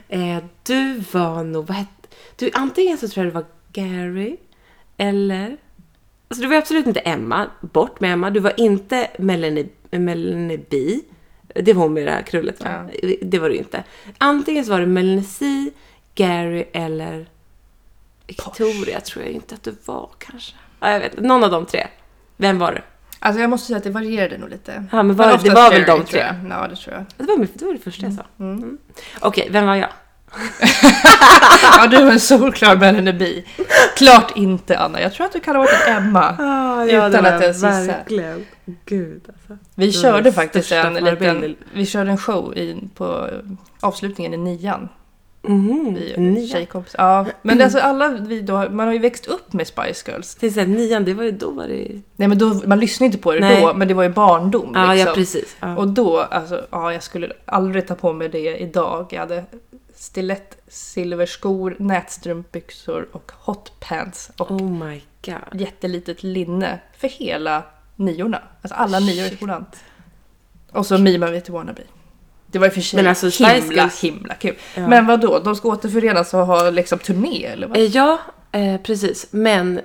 [0.09, 4.37] Eh, du var nog, vad hette, du, antingen så tror jag du var Gary,
[4.97, 5.57] eller,
[6.29, 11.01] alltså du var absolut inte Emma, bort med Emma, du var inte Melanie, Melanie B,
[11.55, 12.89] det var hon med det här krullet va?
[13.23, 13.85] Det var du inte.
[14.19, 15.71] Antingen så var det Melanie C,
[16.15, 17.27] Gary eller
[18.27, 20.55] Victoria tror jag inte att du var kanske.
[20.87, 21.87] Ja, jag vet någon av de tre.
[22.37, 22.81] Vem var du?
[23.19, 24.85] Alltså jag måste säga att det varierade nog lite.
[24.93, 26.35] Ja, men var- det oftast var väl de tre?
[26.51, 27.05] Ja, det tror jag.
[27.27, 28.25] Det var, det var det första jag sa.
[28.41, 28.79] Mm.
[29.21, 29.89] Okej, vem var jag?
[31.79, 33.45] Ja, du är en solklar Melanie.
[33.97, 35.01] Klart inte Anna.
[35.01, 36.37] Jag tror att du kan ha varit en Emma.
[36.39, 37.87] Ah, Utan att gissar.
[37.87, 38.47] Verkligen.
[38.85, 39.65] Gud alltså.
[39.75, 43.29] Vi Det körde faktiskt en liten, vi körde en show i, på
[43.81, 44.89] avslutningen i nian.
[45.49, 45.95] Mhm,
[46.35, 46.95] Vi tjejkompis.
[46.99, 50.35] Ja, men alltså alla vi då, man har ju växt upp med Spice Girls.
[50.35, 52.81] Det är så här, nian, det var ju, då var det Nej men då, man
[52.81, 53.63] lyssnade inte på det Nej.
[53.63, 55.09] då, men det var ju barndom Ja, liksom.
[55.09, 55.57] ja precis.
[55.61, 55.77] Ja.
[55.77, 59.07] Och då, alltså, ja jag skulle aldrig ta på mig det idag.
[59.11, 59.45] Jag hade
[59.95, 65.61] stilett, silverskor, nätstrumpbyxor och hotpants och Oh my god.
[65.61, 67.63] jättelitet linne för hela
[67.97, 68.43] niorna.
[68.63, 69.67] Alltså alla nior i skolan.
[70.73, 71.83] Och så Mima vet wannabe.
[72.57, 74.55] Det var och för sig Men alltså, himla, Girls- himla kul.
[74.75, 74.89] Ja.
[74.89, 75.39] Men vad då?
[75.39, 77.77] De ska återförenas och ha liksom turné eller vad?
[77.77, 78.19] Eh, Ja,
[78.53, 79.27] eh, precis.
[79.31, 79.81] Men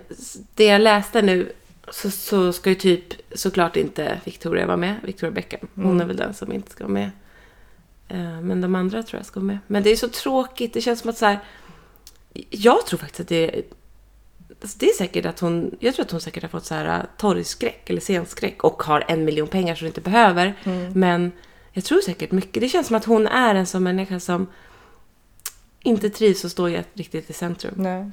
[0.55, 1.51] det jag läste nu
[1.91, 3.03] så, så ska ju typ
[3.35, 4.95] såklart inte Victoria vara med.
[5.03, 5.67] Victoria Beckham.
[5.75, 6.01] Hon Mm.
[6.01, 7.11] är väl den som inte ska vara med.
[8.07, 9.57] Eh, men de andra tror jag ska vara med.
[9.67, 10.73] Men det är så tråkigt.
[10.73, 11.39] Det känns som att så här.
[12.49, 13.63] Jag tror faktiskt att det är...
[14.61, 15.75] alltså Det är säkert att hon...
[15.79, 19.05] Jag tror att hon säkert har fått så här äh, torgskräck eller scenskräck och har
[19.07, 20.53] en miljon pengar som hon inte behöver.
[20.63, 20.91] Mm.
[20.99, 21.31] Men
[21.73, 22.61] jag tror säkert mycket.
[22.61, 24.47] Det känns som att hon är en sån människa som
[25.83, 27.73] inte trivs att stå riktigt i centrum.
[27.77, 28.11] Nej.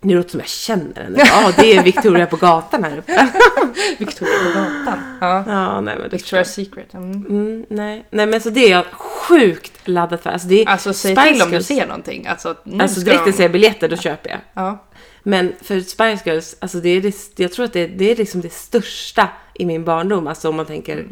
[0.00, 1.18] Nu låter som jag känner henne.
[1.18, 3.32] Ja, det är Victoria på gatan här uppe.
[3.98, 4.98] Victoria på gatan.
[5.20, 5.44] Ja.
[5.46, 6.94] Ja, nej men Victoria's Secret.
[6.94, 7.26] Mm.
[7.26, 8.06] Mm, nej.
[8.10, 10.30] nej, men så det är jag sjukt laddad för.
[10.30, 12.26] Alltså, det är, Alltså säg Spice till om du ser någonting.
[12.26, 14.40] Alltså, Alltså direkt när jag ser biljetter, då köper jag.
[14.54, 14.84] Ja.
[15.22, 18.52] Men för Spice Girls, alltså det är jag tror att det, det är liksom det
[18.52, 20.26] största i min barndom.
[20.26, 21.06] Alltså om man tänker...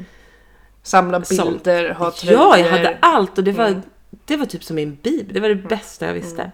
[0.82, 1.64] Samla Sånt.
[1.64, 2.40] bilder, ha tröjor.
[2.40, 3.82] Ja, jag hade allt och det var, Mm.
[4.24, 5.34] det var typ som min bibel.
[5.34, 6.50] Det var det bästa jag visste.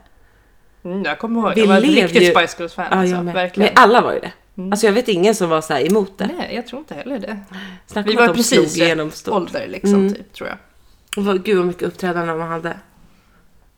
[0.85, 2.87] Mm, jag kommer ihåg, Vi jag var ett riktigt ju- Spice Girls-fan.
[2.91, 3.35] Ja, alltså, med.
[3.35, 3.73] verkligen.
[3.75, 4.33] Men alla var ju det.
[4.57, 4.73] Mm.
[4.73, 6.31] Alltså jag vet ingen som var så här emot det.
[6.39, 7.39] Nej, jag tror inte heller det.
[7.87, 9.35] Snacka Vi var de precis igenom stort.
[9.35, 10.15] ålder liksom, Mm.
[10.15, 10.59] typ, tror jag.
[11.17, 12.79] Och vad- Gud vad mycket uppträdanden man hade.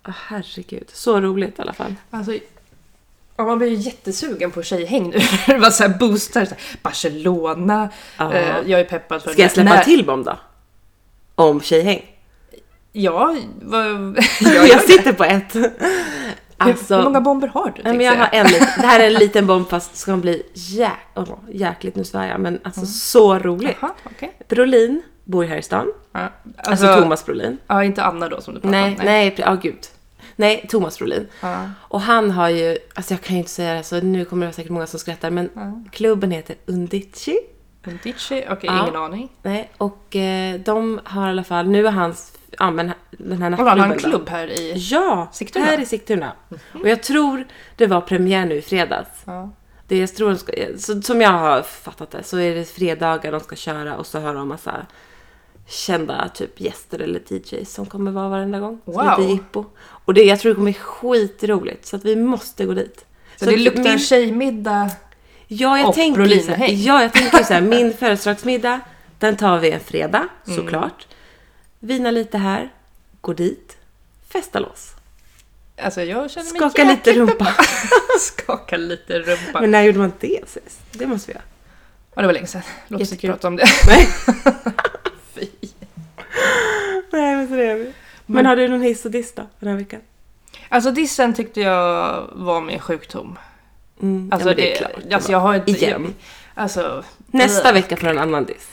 [0.08, 0.90] Åh, herregud.
[0.92, 1.94] Så roligt i alla fall.
[2.10, 2.32] Alltså,
[3.40, 5.18] ja, man blir ju jättesugen på tjejhäng nu.
[5.46, 7.88] det var så här boostar, så här, Barcelona.
[8.18, 8.32] Ja.
[8.32, 10.38] Eh, jag är peppad för Ska jag släppa när- till bomb då?
[11.34, 12.02] Om tjejhäng?
[12.92, 15.56] Ja, vad, Jag, jag sitter på ett.
[16.56, 17.82] Alltså, hur många bomber har du?
[17.82, 18.46] nej, men jag har en.
[18.80, 22.40] Det här är en liten bomb fast ska bli jäk, oh, jäkligt, nu svär jag,
[22.40, 23.76] men alltså så roligt.
[23.80, 24.36] Jaha, okej.
[24.48, 25.92] Brolin bor här i stan.
[26.12, 27.58] Ja, Alltså, Thomas Brolin.
[27.66, 29.04] Ja, inte Anna då som du pratade Nej, om.
[29.04, 29.78] nej, ja gud.
[30.40, 31.28] Nej, Thomas Brolin.
[31.40, 31.70] Ja.
[31.80, 34.52] Och han har ju, alltså jag kan ju inte säga det så nu kommer det
[34.52, 35.82] säkert många som skrattar, men Ja.
[35.92, 37.38] klubben heter Undici.
[37.86, 38.44] Undici?
[38.50, 38.82] Okej, Ja.
[38.82, 39.28] ingen aning.
[39.42, 43.52] Nej, och eh, de har i alla fall, nu är hans, ja men den här
[43.52, 44.72] Och han har en nattklubben klubb här i...
[44.76, 45.64] Ja, Sigtuna?
[45.64, 46.32] här i Sigtuna.
[46.82, 47.44] Och jag tror
[47.76, 49.08] det var premiär nu i fredags.
[49.24, 49.50] Ja.
[49.88, 53.32] Det jag tror de ska, så, som jag har fattat det så är det fredagar
[53.32, 54.86] de ska köra och så har de massa
[55.70, 58.80] kända typ gäster eller DJs som kommer vara varenda gång.
[58.84, 59.18] Så Wow.
[59.20, 59.64] Lite jippo.
[60.04, 63.04] Och det, jag tror det kommer bli skitroligt så att vi måste gå dit.
[63.36, 64.90] Så, det att luktar min- tjejmiddag.
[65.46, 68.80] Ja, jag Och tänker så här, ja, jag tänker så här, min födelsedagsmiddag,
[69.18, 70.58] den tar vi en fredag, Mm.
[70.58, 71.06] såklart.
[71.78, 72.70] Vina lite här,
[73.20, 73.76] går dit,
[74.28, 74.90] festa loss.
[75.82, 77.54] Alltså jag känner mig Skaka lite rumpa.
[78.20, 79.60] Skaka lite rumpa.
[79.60, 80.80] Men när gjorde man det sist?
[80.92, 81.44] Det måste vi göra.
[82.14, 82.62] Ja, det var länge sedan.
[82.88, 83.66] Låt oss inte prata om det.
[83.86, 84.08] Nej.
[87.12, 87.92] Nej, men så det är vi.
[88.26, 90.00] Men har du någon hiss och diss då, den här veckan?
[90.68, 93.38] Alltså dissen tyckte jag var min sjukdom.
[94.02, 95.12] Mm, Alltså, ja, men det, klart.
[95.12, 95.68] alltså jag har ett...
[95.68, 96.14] Igen.
[96.54, 97.04] Alltså...
[97.26, 97.74] Nästa Ugh.
[97.74, 98.68] vecka får du en annan diss.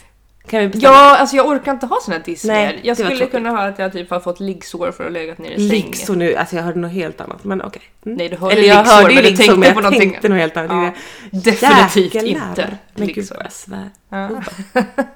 [0.49, 0.93] Kan vi bestämma?
[0.93, 2.79] Ja, alltså jag orkar inte ha såna här diss Nej, mer.
[2.83, 3.31] Jag det skulle tråkigt.
[3.31, 5.67] kunna ha att jag typ har fått liggsår för att ha legat ner i säng.
[5.67, 7.81] Liggsår nu, alltså jag hörde något helt annat, men okej.
[8.05, 8.17] Mm.
[8.17, 9.83] Nej, du hörde Eller jag liggsår, hörde ju men du liggsår, tänkte men på jag
[9.83, 10.09] någonting.
[10.11, 10.93] tänkte något helt annat.
[11.31, 12.49] Ja, definitivt Jäklar.
[12.49, 13.35] inte Men gud liggsår.
[13.35, 13.89] vad jag svär.
[14.09, 14.27] Ja.
[14.29, 14.43] Oh.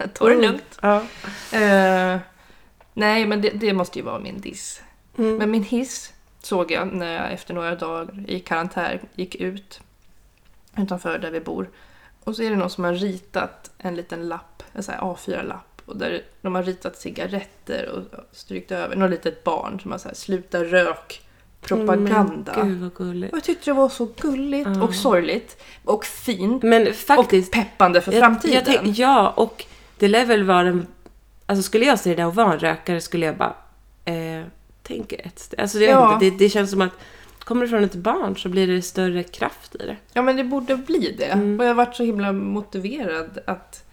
[0.14, 0.80] Ta det lugnt.
[0.82, 0.96] Ja.
[1.52, 2.18] Eh,
[2.94, 4.82] nej, men det, det måste ju vara min diss.
[5.18, 5.36] Mm.
[5.36, 9.80] Men min hiss såg jag när jag efter några dagar i karantän gick ut
[10.78, 11.70] utanför där vi bor.
[12.24, 15.82] Och så är det någon som har ritat en liten lapp, en sån här A4-lapp.
[15.86, 20.08] Och där de har ritat cigaretter och strykt över något litet barn som har så
[20.08, 21.22] här sluta rök
[21.62, 22.54] propaganda.
[22.58, 23.34] Men gud vad gulligt.
[23.34, 24.84] och jag tyckte det var så gulligt Ja.
[24.84, 27.48] och sorgligt och fint Men faktiskt.
[27.50, 28.56] och peppande för jag- framtiden.
[28.56, 29.66] Jag tänk, ja, och
[29.98, 30.88] det lär väl vara en...
[31.52, 33.56] Alltså skulle jag se det där och vara en rökare skulle jag bara...
[34.06, 34.44] Eh,
[34.84, 35.60] tänk ett steg.
[35.62, 36.14] Alltså jag Ja.
[36.14, 36.92] inte, det, det känns som att
[37.40, 39.96] kommer det från ett barn så blir det större kraft i det.
[40.14, 41.26] Ja men det borde bli det.
[41.26, 41.60] Mm.
[41.60, 43.84] Och jag har varit så himla motiverad att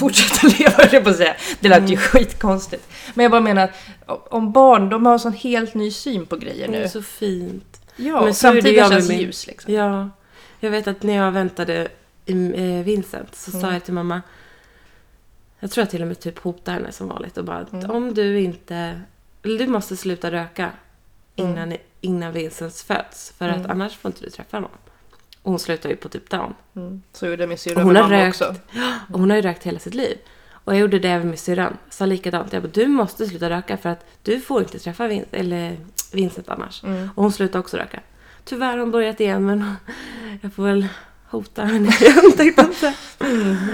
[0.00, 1.34] fortsätta leva, jag på att säga.
[1.60, 1.96] Det lät ju Mm.
[1.98, 2.88] skitkonstigt.
[3.14, 3.62] Men jag bara menar
[4.06, 6.88] att om barn, de har en sån helt ny syn på grejer Det är nu.
[6.88, 7.80] så fint.
[7.96, 9.74] Ja, Men det framtiden känns min- ljus liksom.
[9.74, 10.10] Ja,
[10.60, 11.88] jag vet att när jag väntade
[12.26, 13.62] eh, Vincent så Mm.
[13.62, 14.22] sa jag till mamma,
[15.60, 17.90] jag tror jag till och med typ hotade henne som vanligt och bara Mm.
[17.90, 19.00] om du inte,
[19.42, 20.70] du måste sluta röka
[21.34, 23.70] innan, innan Vincent föds för att Mm.
[23.70, 24.70] annars får inte du träffa honom.
[25.42, 26.54] Och hon slutar ju på typ dagen.
[26.76, 27.02] Mm.
[27.12, 28.28] Så gjorde min syrra med mamma rökt.
[28.42, 28.54] också.
[29.12, 30.18] Och hon har ju rökt hela sitt liv.
[30.50, 31.76] Och jag gjorde det även med syrran.
[31.90, 32.52] Sa likadant.
[32.52, 35.76] Jag bara, du måste sluta röka för att du får inte träffa Vin- eller
[36.12, 36.84] Vincent annars.
[36.84, 37.10] Mm.
[37.14, 38.00] Och hon slutade också röka.
[38.44, 39.74] Tyvärr har hon börjat igen men
[40.42, 40.86] jag får väl
[41.30, 42.94] hota henne igen tänkte jag säga.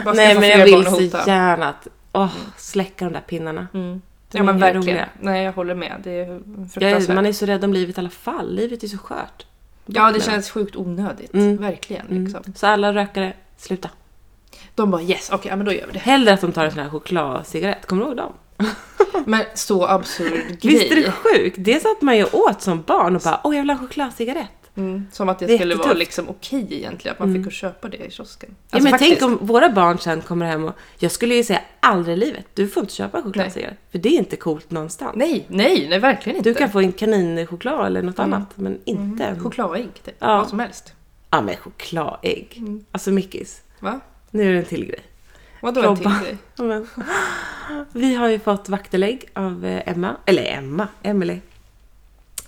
[0.05, 3.67] Bara Nej men jag vill så gärna att åh, släcka de där pinnarna.
[3.75, 4.03] Mm.
[4.31, 4.87] Ja men verkligen.
[4.87, 5.09] roliga.
[5.21, 6.01] Nej jag håller med.
[6.05, 7.15] Det är fruktansvärt.
[7.15, 8.55] man är så rädd om livet i alla fall.
[8.55, 9.47] Livet är så skört.
[9.87, 11.35] Ja det känns sjukt onödigt.
[11.35, 11.57] Mm.
[11.57, 12.07] Verkligen.
[12.07, 12.25] Mm.
[12.25, 12.53] Liksom.
[12.55, 13.91] Så alla rökare, sluta.
[14.75, 15.99] De bara yes, okej ja, men då gör vi det.
[15.99, 17.87] Hellre att de tar en sån här chokladcigarett.
[17.87, 18.33] Kommer du ihåg dem?
[19.27, 20.75] Men så absurd grej.
[20.75, 21.57] Visst är det sjukt?
[21.61, 24.64] Det satt man ju åt som barn och bara åh jag vill ha en chokladcigarett.
[24.77, 25.07] Mm.
[25.13, 27.45] Som att det, Det skulle vara liksom okej egentligen att man Mm.
[27.45, 28.49] fick köpa det i kiosken.
[28.51, 29.21] Ja, Alltså, men faktiskt.
[29.21, 32.47] tänk om våra barn sen kommer hem och jag skulle ju säga aldrig i livet,
[32.55, 33.79] du får inte köpa chokladcigarett.
[33.91, 35.13] För det är inte coolt någonstans.
[35.17, 36.51] Nej, nej, nej verkligen inte.
[36.51, 38.33] Du kan få en kaninchoklad eller något Mm.
[38.33, 39.41] annat, men inte en...
[39.41, 40.15] Chokladägg, typ.
[40.19, 40.37] Ja.
[40.37, 40.93] vad som helst.
[41.31, 42.55] Ja men chokladägg.
[42.59, 42.85] Mm.
[42.93, 44.01] Alltså Mickis, Va?
[44.31, 45.01] nu är det en till grej.
[45.63, 46.37] Vadå en till grej?
[46.57, 46.87] Ja, men,
[47.93, 51.39] vi har ju fått vaktelägg av eh, Emma, eller Emma, Emily.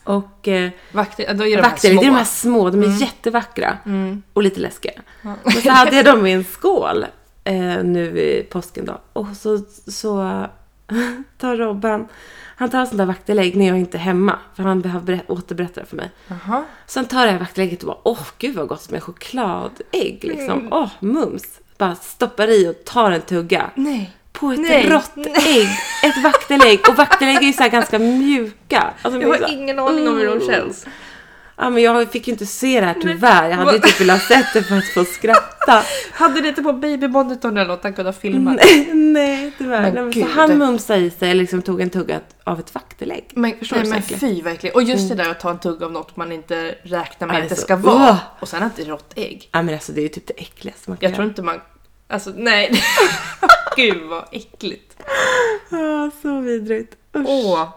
[0.06, 2.98] Och eh, Vakter, då är de här det är de här små, de är Mm.
[2.98, 3.78] jättevackra.
[3.86, 4.22] Mm.
[4.32, 4.92] Och lite läskiga.
[5.22, 5.34] Ja.
[5.44, 7.06] Men så hade jag dem i en skål
[7.44, 9.00] eh, nu i påsken då.
[9.12, 9.58] Och så,
[9.90, 10.44] så
[11.38, 12.08] tar Robban,
[12.56, 14.38] han tar sånt där vaktelägg när jag inte är hemma.
[14.56, 16.10] För han behöver berä- återberätta det för mig.
[16.28, 16.64] Jaha.
[16.86, 20.58] Sen tar jag vaktelägget och bara, åh gud vad gott med chokladägg liksom.
[20.58, 20.72] Mm.
[20.72, 21.60] Åh, mums.
[21.78, 23.70] Bara stoppar i och tar en tugga.
[23.74, 24.16] Nej.
[24.40, 24.88] På ett Nej.
[24.88, 25.68] rått ägg.
[26.02, 26.80] Ett vaktelägg.
[26.88, 28.94] Och vaktelägg är ju så ganska mjuka.
[29.02, 30.86] Alltså, Jag så har här, ingen aning om hur de känns.
[31.58, 33.48] Ja men jag fick ju inte se det här tyvärr.
[33.48, 35.82] Jag hade ju typ velat sett det för att få skratta.
[36.12, 38.56] Hade det inte på babymonitorn eller något han kunde ha filmat?
[38.64, 39.92] Nej, nej tyvärr.
[39.92, 43.24] Men Nej, så han mumsade i sig, liksom tog en tugga av ett vaktelägg.
[43.34, 44.74] Men, Förstår nej, men så fy verkligen.
[44.74, 47.42] Och just det där att ta en tugga av något man inte räknar med Ja,
[47.42, 48.18] att det är ska så- vara.
[48.40, 49.48] Och sen att det är rått ägg.
[49.52, 51.60] Ja men alltså det är ju typ det äckligaste man kan Jag tror inte man...
[52.08, 52.82] Alltså nej.
[53.76, 55.02] Gud vad äckligt.
[55.70, 56.96] Ja, så vidrigt.
[57.16, 57.26] Usch.
[57.28, 57.68] Åh.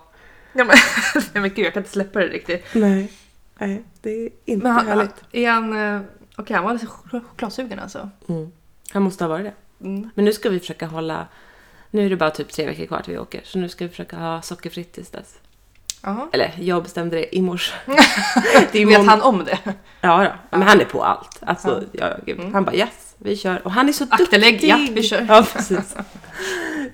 [0.53, 0.75] Ja, men,
[1.33, 2.65] nej men gud jag kan inte släppa det riktigt.
[2.73, 3.11] Nej.
[3.57, 5.15] Nej, det är inte Men han, härligt.
[5.31, 5.95] är han...
[5.95, 6.01] eh,
[6.37, 8.09] Okej han var lite chok- chokladsugen alltså.
[8.29, 8.51] Mm.
[8.93, 9.85] Han måste ha varit det.
[9.85, 10.09] Mm.
[10.15, 11.27] Men nu ska vi försöka hålla...
[11.91, 13.41] Nu är det bara typ tre veckor kvar till vi åker.
[13.43, 15.35] Så nu ska vi försöka ha sockerfritt tills dess.
[16.03, 16.27] Jaha.
[16.33, 17.73] Eller jag bestämde det i morse.
[18.85, 19.59] Vet han om det?
[20.01, 20.57] Ja, då.
[20.57, 21.37] Men han är på allt.
[21.41, 22.07] Alltså, ja.
[22.09, 22.17] Ja.
[22.25, 22.39] gud.
[22.39, 22.53] Mm.
[22.53, 23.61] Han bara yes, vi kör.
[23.65, 24.69] Och han är så Aktelägg, duktig.
[24.69, 25.25] ja, vi kör.
[25.29, 25.95] Ja, precis.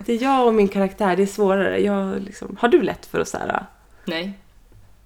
[0.05, 1.79] Det är jag och min karaktär, det är svårare.
[1.81, 3.65] Jag liksom, har du lätt för att säga
[4.05, 4.33] Nej.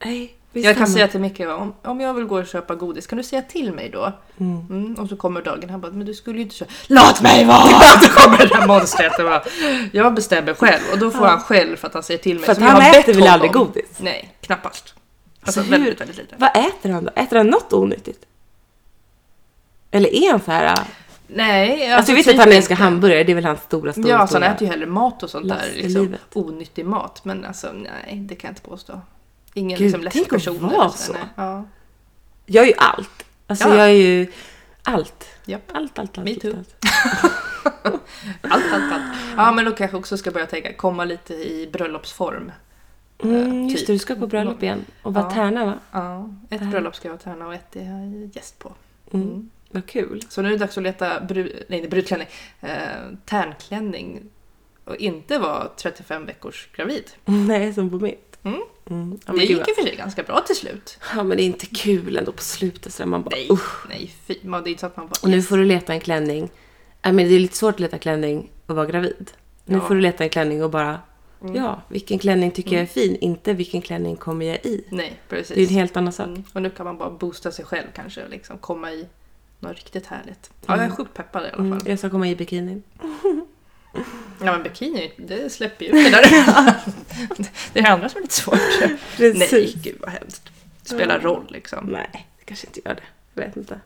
[0.06, 2.76] Nej, vi Jag kan stannar." säga till Micke om, om jag vill gå och köpa
[2.76, 4.14] godis, kan du säga till mig då?
[4.38, 4.66] Mm.
[4.70, 6.72] Mm, och så kommer dagen, han bara, men du skulle ju inte köpa...
[6.88, 7.60] Låt mig vara!
[8.02, 9.44] Då kommer det där monstret och bara,
[9.92, 10.82] jag bestämmer själv.
[10.94, 12.46] Och då får han själv för att han säger till mig.
[12.46, 13.86] För att han äter väl aldrig godis?
[13.98, 14.94] Nej, knappast.
[15.42, 16.36] Alltså Så hur- väldigt, väldigt lite.
[16.38, 17.12] Vad äter han då?
[17.16, 18.26] Äter han något onyttigt?
[19.92, 20.80] Eller är han så här...
[21.34, 24.10] Nej, Alltså, jag vet typ att han älskar hamburgare, det är väl hans stora, stora,
[24.10, 25.82] Ja, så han äter ju hellre mat och sånt last där.
[25.84, 27.26] Liksom, onyttig mat.
[27.26, 29.02] Men alltså nej, det kan jag inte påstå.
[29.54, 30.58] Ingen Gud, liksom, läskig tänk att person.
[30.70, 31.14] vara eller så.
[31.14, 31.22] nej.
[31.36, 31.64] Ja,
[32.46, 33.26] Jag är ju allt.
[33.48, 33.76] Alltså Ja.
[33.76, 34.32] jag är ju
[34.84, 35.26] allt.
[35.46, 35.72] japp.
[35.74, 36.26] Allt, allt, allt.
[36.26, 36.54] Me allt, too.
[36.58, 36.76] allt.
[38.42, 39.04] Allt, allt, allt.
[39.38, 42.52] Ja, men då kanske också ska börja tänka, komma lite i bröllopsform.
[43.24, 43.88] Mm, just typ.
[43.88, 44.86] det, du ska på bröllop igen.
[45.04, 45.32] Och vara Ja.
[45.32, 45.74] tärna va?
[45.92, 48.72] Ja, ett bröllop ska jag vara tärna och ett är jag gäst på.
[49.14, 49.50] Mm.
[49.72, 49.82] Mm.
[49.82, 50.22] Vad kul.
[50.30, 52.28] Så nu är det dags att leta bru- nej, brudklänning,
[52.62, 52.70] eh,
[53.26, 54.24] tärnklänning
[54.86, 57.04] och inte vara 35 veckors gravid.
[57.26, 58.38] Nej, som på mitt.
[58.44, 58.62] Mm.
[58.90, 59.20] Mm.
[59.26, 61.00] Ja, det gick ju för sig ganska bra till slut.
[61.16, 62.94] ja, men det är inte kul ändå på slutet.
[62.94, 63.86] Så man bara, Nej, usch.
[63.90, 64.36] nej, fy.
[64.44, 65.20] Man, det är inte så att man bara...
[65.24, 66.50] Och nu får du leta en klänning.
[67.02, 69.32] Ja, men det är lite svårt att leta klänning och vara gravid.
[69.66, 69.88] Nu Ja.
[69.88, 71.00] får du leta en klänning och bara,
[71.42, 71.56] Mm.
[71.56, 73.16] ja, vilken klänning tycker jag är fin?
[73.22, 74.86] Inte vilken klänning kommer jag i?
[74.90, 75.56] Nej, precis.
[75.56, 76.28] Det är en helt annan sak.
[76.28, 76.44] Mm.
[76.54, 79.08] Och nu kan man bara boosta sig själv kanske och liksom komma i
[79.60, 80.50] något riktigt härligt.
[80.66, 80.96] Ja, jag är Mm.
[80.96, 81.66] sjukt peppad i alla fall.
[81.66, 82.84] Mm, jag ska komma i bikinin.
[84.44, 86.22] Ja men bikini, det släpper ju det där.
[87.74, 88.60] det är det andra som är lite svårt.
[89.20, 90.50] Nej, gud vad hemskt.
[90.84, 91.86] Det spelar roll liksom.
[91.86, 93.02] Nej, det kanske inte gör det.
[93.34, 93.80] Jag vet inte.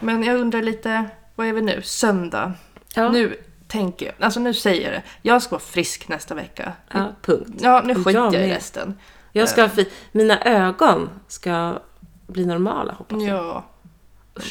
[0.00, 1.04] Men jag undrar lite,
[1.34, 1.82] vad är vi nu?
[1.82, 2.52] Söndag.
[2.94, 3.36] Ja, Nu
[3.68, 5.02] tänker jag, alltså nu säger jag det.
[5.22, 6.72] Jag ska vara frisk nästa vecka.
[6.92, 7.60] ja punkt.
[7.62, 8.98] Ja, nu skiter jag jag i resten.
[9.32, 11.78] Jag ska fi- Mina ögon ska
[12.26, 13.36] bli normala hoppas jag.
[13.44, 13.64] Ja.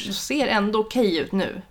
[0.06, 1.62] Det ser ändå okej ut nu.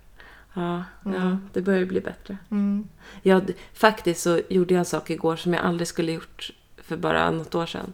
[0.54, 1.48] Ja, ja, Mm.
[1.52, 2.36] det börjar bli bättre.
[2.50, 2.88] Mm.
[3.22, 7.30] Jag, faktiskt så gjorde jag en sak igår som jag aldrig skulle gjort för bara
[7.30, 7.92] något år sedan.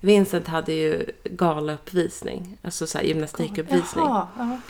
[0.00, 4.04] Vincent hade ju galauppvisning, alltså så gymnastikuppvisning.
[4.04, 4.60] Jaha, ja.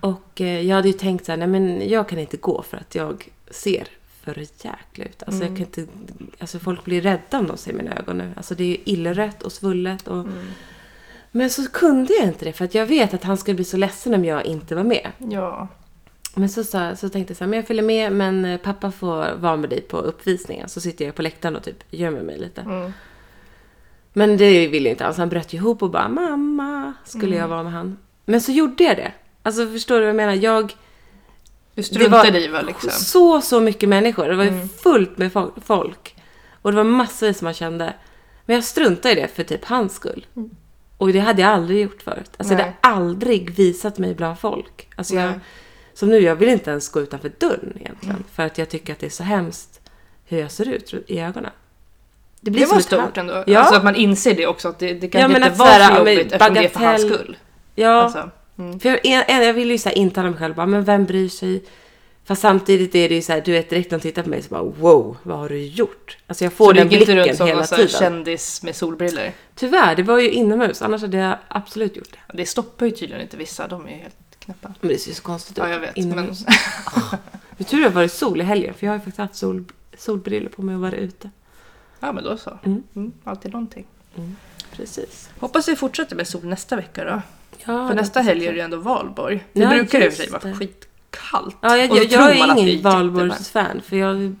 [0.00, 2.76] Och eh, jag hade ju tänkt så här, nej men jag kan inte gå för
[2.76, 3.88] att jag ser
[4.20, 5.22] för jäkla ut.
[5.22, 5.86] Alltså jag kan inte,
[6.38, 8.32] alltså folk blir rädda om de ser mina ögon nu.
[8.36, 10.26] Alltså det är ju illrött och svullet och...
[11.36, 13.76] Men så kunde jag inte det för att jag vet att han skulle bli så
[13.76, 15.10] ledsen om jag inte var med.
[15.18, 15.68] Ja.
[16.34, 18.90] Men så, sa, så tänkte jag så här, men jag följer med men eh, pappa
[18.90, 20.68] får vara med dig på uppvisningen.
[20.68, 22.60] Så sitter jag på läktaren och typ gömmer mig lite.
[22.60, 22.92] Mm.
[24.12, 27.62] Men det ville inte han, så han bröt ihop och bara mamma, skulle jag vara
[27.62, 27.98] med han.
[28.24, 29.12] Men så gjorde jag det.
[29.42, 30.32] Alltså förstår du vad jag menar?
[30.34, 30.66] Jag...
[31.74, 32.90] Du Det var struntade i vad liksom.
[32.90, 34.28] så, så mycket människor.
[34.28, 36.16] Det var ju fullt med fol- folk.
[36.62, 37.94] Och det var massor som man kände.
[38.46, 40.26] Men jag struntade i det för typ hans skull.
[40.96, 42.30] Och det hade jag aldrig gjort förut.
[42.36, 42.78] Alltså jag hade Nej.
[42.80, 44.88] aldrig visat mig bland folk.
[44.96, 45.38] Alltså jag, Nej.
[45.94, 48.24] som nu, jag vill inte ens gå utanför dörren egentligen.
[48.32, 49.80] För att jag tycker att det är så hemskt
[50.24, 51.50] hur jag ser ut i ögonen.
[52.40, 53.44] Det blir som var stort ändå.
[53.46, 53.58] Ja.
[53.58, 54.68] Alltså att man inser det också.
[54.68, 57.36] Att det, det kan Ja, inte vara så jobbigt eftersom det är för hans skull.
[57.74, 58.80] Ja, Alltså, mm.
[58.80, 61.28] För jag, jag, jag vill ju så här intala mig själv bara, men vem bryr
[61.28, 61.64] sig?
[62.26, 64.42] Fast samtidigt är det ju så här, du vet direkt när de tittar på mig
[64.42, 66.18] så bara wow, vad har du gjort?
[66.26, 67.86] Alltså jag får Så du den gick inte blicken runt som hela någon sån här
[67.86, 68.00] tiden.
[68.00, 69.32] kändis med solbriller?
[69.54, 72.36] Tyvärr, det var ju inomhus, annars hade jag absolut gjort det.
[72.36, 74.74] Det stoppar ju tydligen inte vissa, de är ju helt knäppa.
[74.80, 75.64] Men det ser ju så konstigt ut.
[75.64, 75.96] Ja, jag vet.
[75.96, 76.44] Men, Inomhus.
[77.58, 79.64] Hur tur det har varit sol i helgen, för jag har ju faktiskt haft sol,
[79.98, 81.30] solbriller på mig och varit ute.
[82.00, 82.58] ja, men då så.
[82.64, 82.82] Mm.
[82.96, 83.86] Mm, alltid någonting.
[84.72, 85.30] Precis.
[85.38, 87.22] Hoppas vi fortsätter med sol nästa vecka då.
[87.58, 89.44] Ja, För det nästa helg är det ju ändå valborg.
[89.52, 90.68] Det Ja, brukar det i och för sig vara det.
[91.14, 91.56] Skitkallt.
[91.60, 94.36] Ja, jag, Och jag, jag är ingen valborgsfan, för jag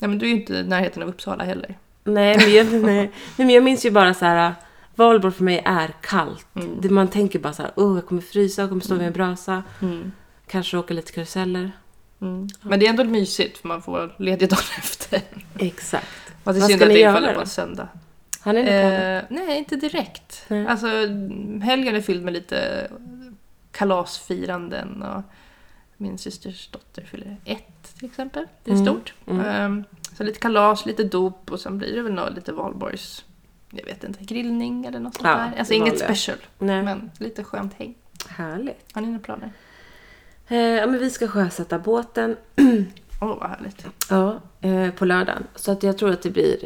[0.00, 1.78] Nej, men du är ju inte i närheten av Uppsala heller.
[2.04, 4.54] Nej, men jag, nej, nej, men jag minns ju bara så här.
[4.94, 6.46] Valborg för mig är kallt.
[6.54, 6.80] Mm.
[6.80, 9.12] Det, man tänker bara så här, oh, jag kommer frysa, jag kommer stå vid en
[9.12, 9.62] brasa.
[9.82, 10.12] Mm.
[10.46, 11.72] Kanske åka lite karuseller.
[12.20, 12.48] Mm.
[12.62, 15.20] Men det är ändå mysigt för man får vara ledig dagen efter.
[15.58, 16.06] Exakt.
[16.44, 17.88] Fast det är Vad synd ska att ni det faller på en söndag.
[18.44, 19.16] Något planer?
[19.18, 20.44] Eh, nej, inte direkt.
[20.48, 20.66] Nej.
[20.66, 20.86] Alltså,
[21.62, 22.88] helgen är fylld med lite
[23.72, 25.22] kalasfiranden och
[25.96, 28.46] min systers dotter fyller ett till exempel.
[28.64, 29.14] Det är Mm, stort.
[29.26, 29.46] mm.
[29.46, 29.84] Ehm,
[30.16, 33.24] så lite kalas, lite dop och sen blir det väl nog lite valborgs,
[33.70, 35.58] jag vet inte, grillning eller något sånt Ja, där.
[35.58, 36.82] Alltså inget special, Nej.
[36.82, 37.94] men lite skönt häng.
[38.28, 38.84] Härligt.
[38.92, 39.52] Har ni några planer?
[40.48, 42.36] Eh, ja, men vi ska sjösätta båten
[43.20, 43.86] Åh, vad härligt.
[44.10, 45.46] ja, eh, på lördagen.
[45.54, 46.56] Så att jag tror att det blir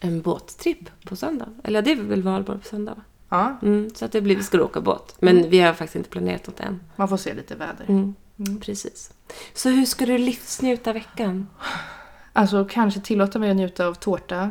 [0.00, 1.48] en båttripp på söndag.
[1.64, 3.02] Eller det är väl valborg på söndag va?
[3.28, 5.16] Ja, Mm, så att det blir, vi ska åka båt.
[5.20, 6.80] Men vi har faktiskt inte planerat något än.
[6.96, 7.84] man får se lite väder.
[7.88, 8.14] Mm,
[8.46, 8.60] Mm.
[8.60, 9.12] precis.
[9.54, 11.48] Så hur ska du livsnjuta veckan?
[12.32, 14.50] Alltså kanske tillåta mig att njuta av tårta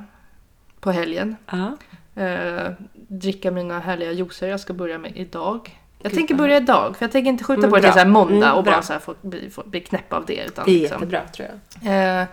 [0.80, 1.36] på helgen.
[1.52, 1.78] Ja.
[2.24, 5.80] Eh, dricka mina härliga juicer jag ska börja med idag.
[6.02, 8.00] Jag Gud, tänker börja idag, för jag tänker inte skjuta Mm, på det till så
[8.00, 10.46] här måndag Mm, och bara så här få, bli, få, bli knäpp av det.
[10.46, 11.48] Utan Det är liksom, jättebra tror
[11.82, 12.20] jag.
[12.22, 12.28] eh,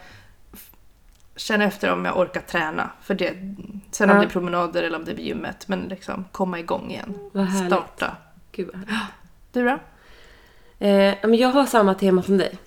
[1.37, 2.91] känna efter om jag orkar träna.
[3.03, 3.31] För det,
[3.91, 4.15] sen Ja.
[4.15, 7.31] om det är promenader eller om det är gymmet, men liksom komma igång igen.
[7.67, 8.17] Starta.
[8.53, 9.13] Gud vad härligt.
[9.53, 9.79] Du då?
[10.79, 12.59] Eh, jag har samma tema som dig.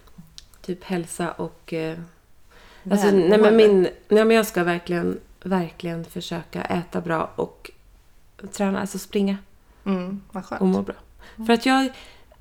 [0.61, 1.73] Typ hälsa och...
[1.73, 1.97] Eh,
[2.91, 7.71] alltså, nej, men min, nej, men jag ska verkligen, verkligen försöka äta bra och
[8.51, 9.37] träna, alltså springa
[9.85, 10.61] Mm, vad skönt.
[10.61, 10.95] och må bra.
[11.47, 11.89] För att jag,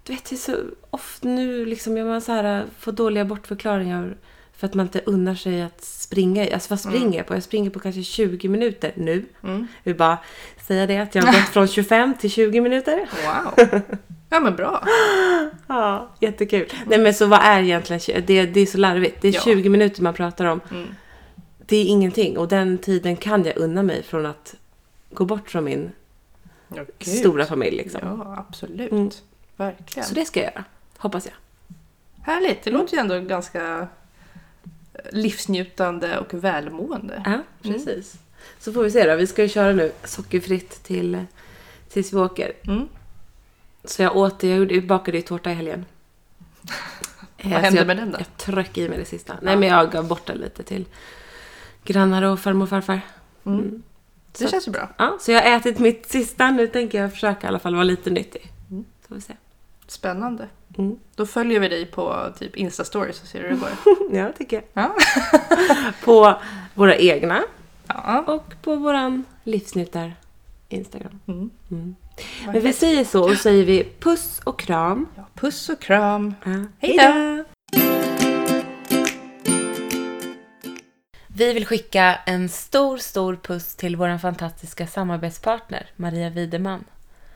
[0.03, 0.57] du vet, det är så
[0.91, 4.17] ofta nu liksom, jag man så här, får dåliga bortförklaringar
[4.57, 6.55] för att man inte unnar sig att springa.
[6.55, 7.35] Alltså vad springer jag på?
[7.35, 9.25] Jag springer på kanske 20 minuter nu.
[9.43, 9.67] Mm.
[9.83, 10.19] Jag vill bara
[10.67, 13.09] säga det, att jag har gått från 25 till 20 minuter.
[13.27, 13.81] Wow.
[14.29, 14.85] Ja men bra.
[15.67, 16.73] Ja, jättekul.
[16.87, 18.47] Nej men så vad är egentligen det?
[18.47, 19.23] Det är så larvigt.
[19.23, 19.41] Det är Ja.
[19.41, 20.61] 20 minuter man pratar om.
[20.71, 20.87] Mm.
[21.67, 24.55] Det är ingenting och den tiden kan jag unna mig från att
[25.11, 25.91] gå bort från min
[26.75, 28.01] Ja, stora familj liksom.
[28.03, 28.93] Ja, absolut.
[28.93, 29.11] Mm.
[29.57, 30.09] Verkligen.
[30.09, 30.65] Så det ska jag göra.
[30.99, 31.35] Hoppas jag.
[32.35, 33.79] Härligt, det låter ju ändå ganska
[34.95, 37.23] eh, livsnjutande och välmående.
[37.25, 38.15] Ja, precis.
[38.59, 39.17] Så får vi se då.
[39.17, 41.25] Vi ska ju köra nu sockerfritt till,
[41.89, 42.53] tills vi åker.
[43.89, 43.95] Mm.
[43.97, 45.85] Så jag åt, gjorde- jag bakade ju tårta i helgen.
[47.41, 48.19] Eh, Vad så hände jag, med den då?
[48.19, 49.37] Jag tryckte i mig det sista.
[49.43, 50.85] Nej men jag gav bort den lite till
[51.85, 53.01] grannar och farmor och farfar.
[53.47, 53.59] Mm.
[53.59, 53.83] Mm.
[54.33, 54.89] Det Så- känns ju bra.
[54.97, 56.51] Ja, så jag har ätit mitt sista.
[56.51, 58.53] Nu tänker jag försöka i alla fall vara lite nyttig.
[58.71, 58.85] Mm.
[59.09, 59.33] Så vi se.
[59.87, 60.49] Spännande.
[60.79, 60.99] Mm.
[61.15, 63.71] Då följer vi dig på typ Insta-stories och ser hur det går.
[64.19, 64.65] Ja, tycker jag.
[64.73, 64.95] Ja.
[66.05, 66.35] på
[66.75, 67.43] våra egna
[67.87, 68.25] Ja.
[68.27, 70.13] och på våran livsnjutar
[70.69, 71.21] Instagram.
[71.27, 71.51] Mm.
[72.47, 75.09] Men vi säger så och säger vi puss och kram.
[75.17, 75.27] ja.
[75.35, 76.35] Puss och kram.
[76.45, 76.51] Ja.
[76.79, 77.45] Hej då!
[81.27, 86.85] Vi vill skicka en stor, stor puss till vår fantastiska samarbetspartner Maria Wideman.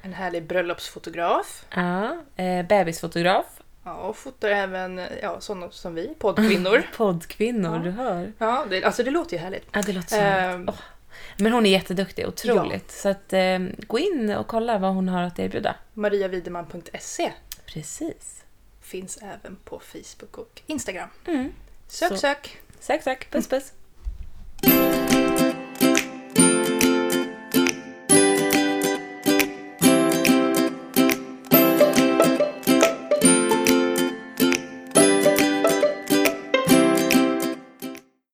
[0.03, 1.65] En härlig bröllopsfotograf.
[1.75, 3.47] Ja, eh, bebisfotograf.
[3.85, 6.83] Ja, och fotar även ja, sådana som vi, poddkvinnor.
[6.97, 7.83] Poddkvinnor, Ja.
[7.83, 8.33] du hör.
[8.39, 9.67] Ja, det, alltså det låter ju härligt.
[9.73, 10.69] Ja, det låter så härligt.
[10.69, 10.75] Åh.
[11.39, 12.85] Men hon är jätteduktig, otroligt.
[12.89, 12.95] Ja.
[13.03, 15.75] Så att, eh, gå in och kolla vad hon har att erbjuda.
[15.95, 17.33] mariavideman.se
[17.67, 18.45] Precis.
[18.81, 21.09] Finns även på Facebook och Instagram.
[21.27, 21.53] Mm.
[21.89, 22.17] Sök, Så.
[22.17, 22.59] sök.
[22.81, 23.31] Sök, sök.
[23.31, 23.61] Puss, mm.
[23.61, 23.73] puss.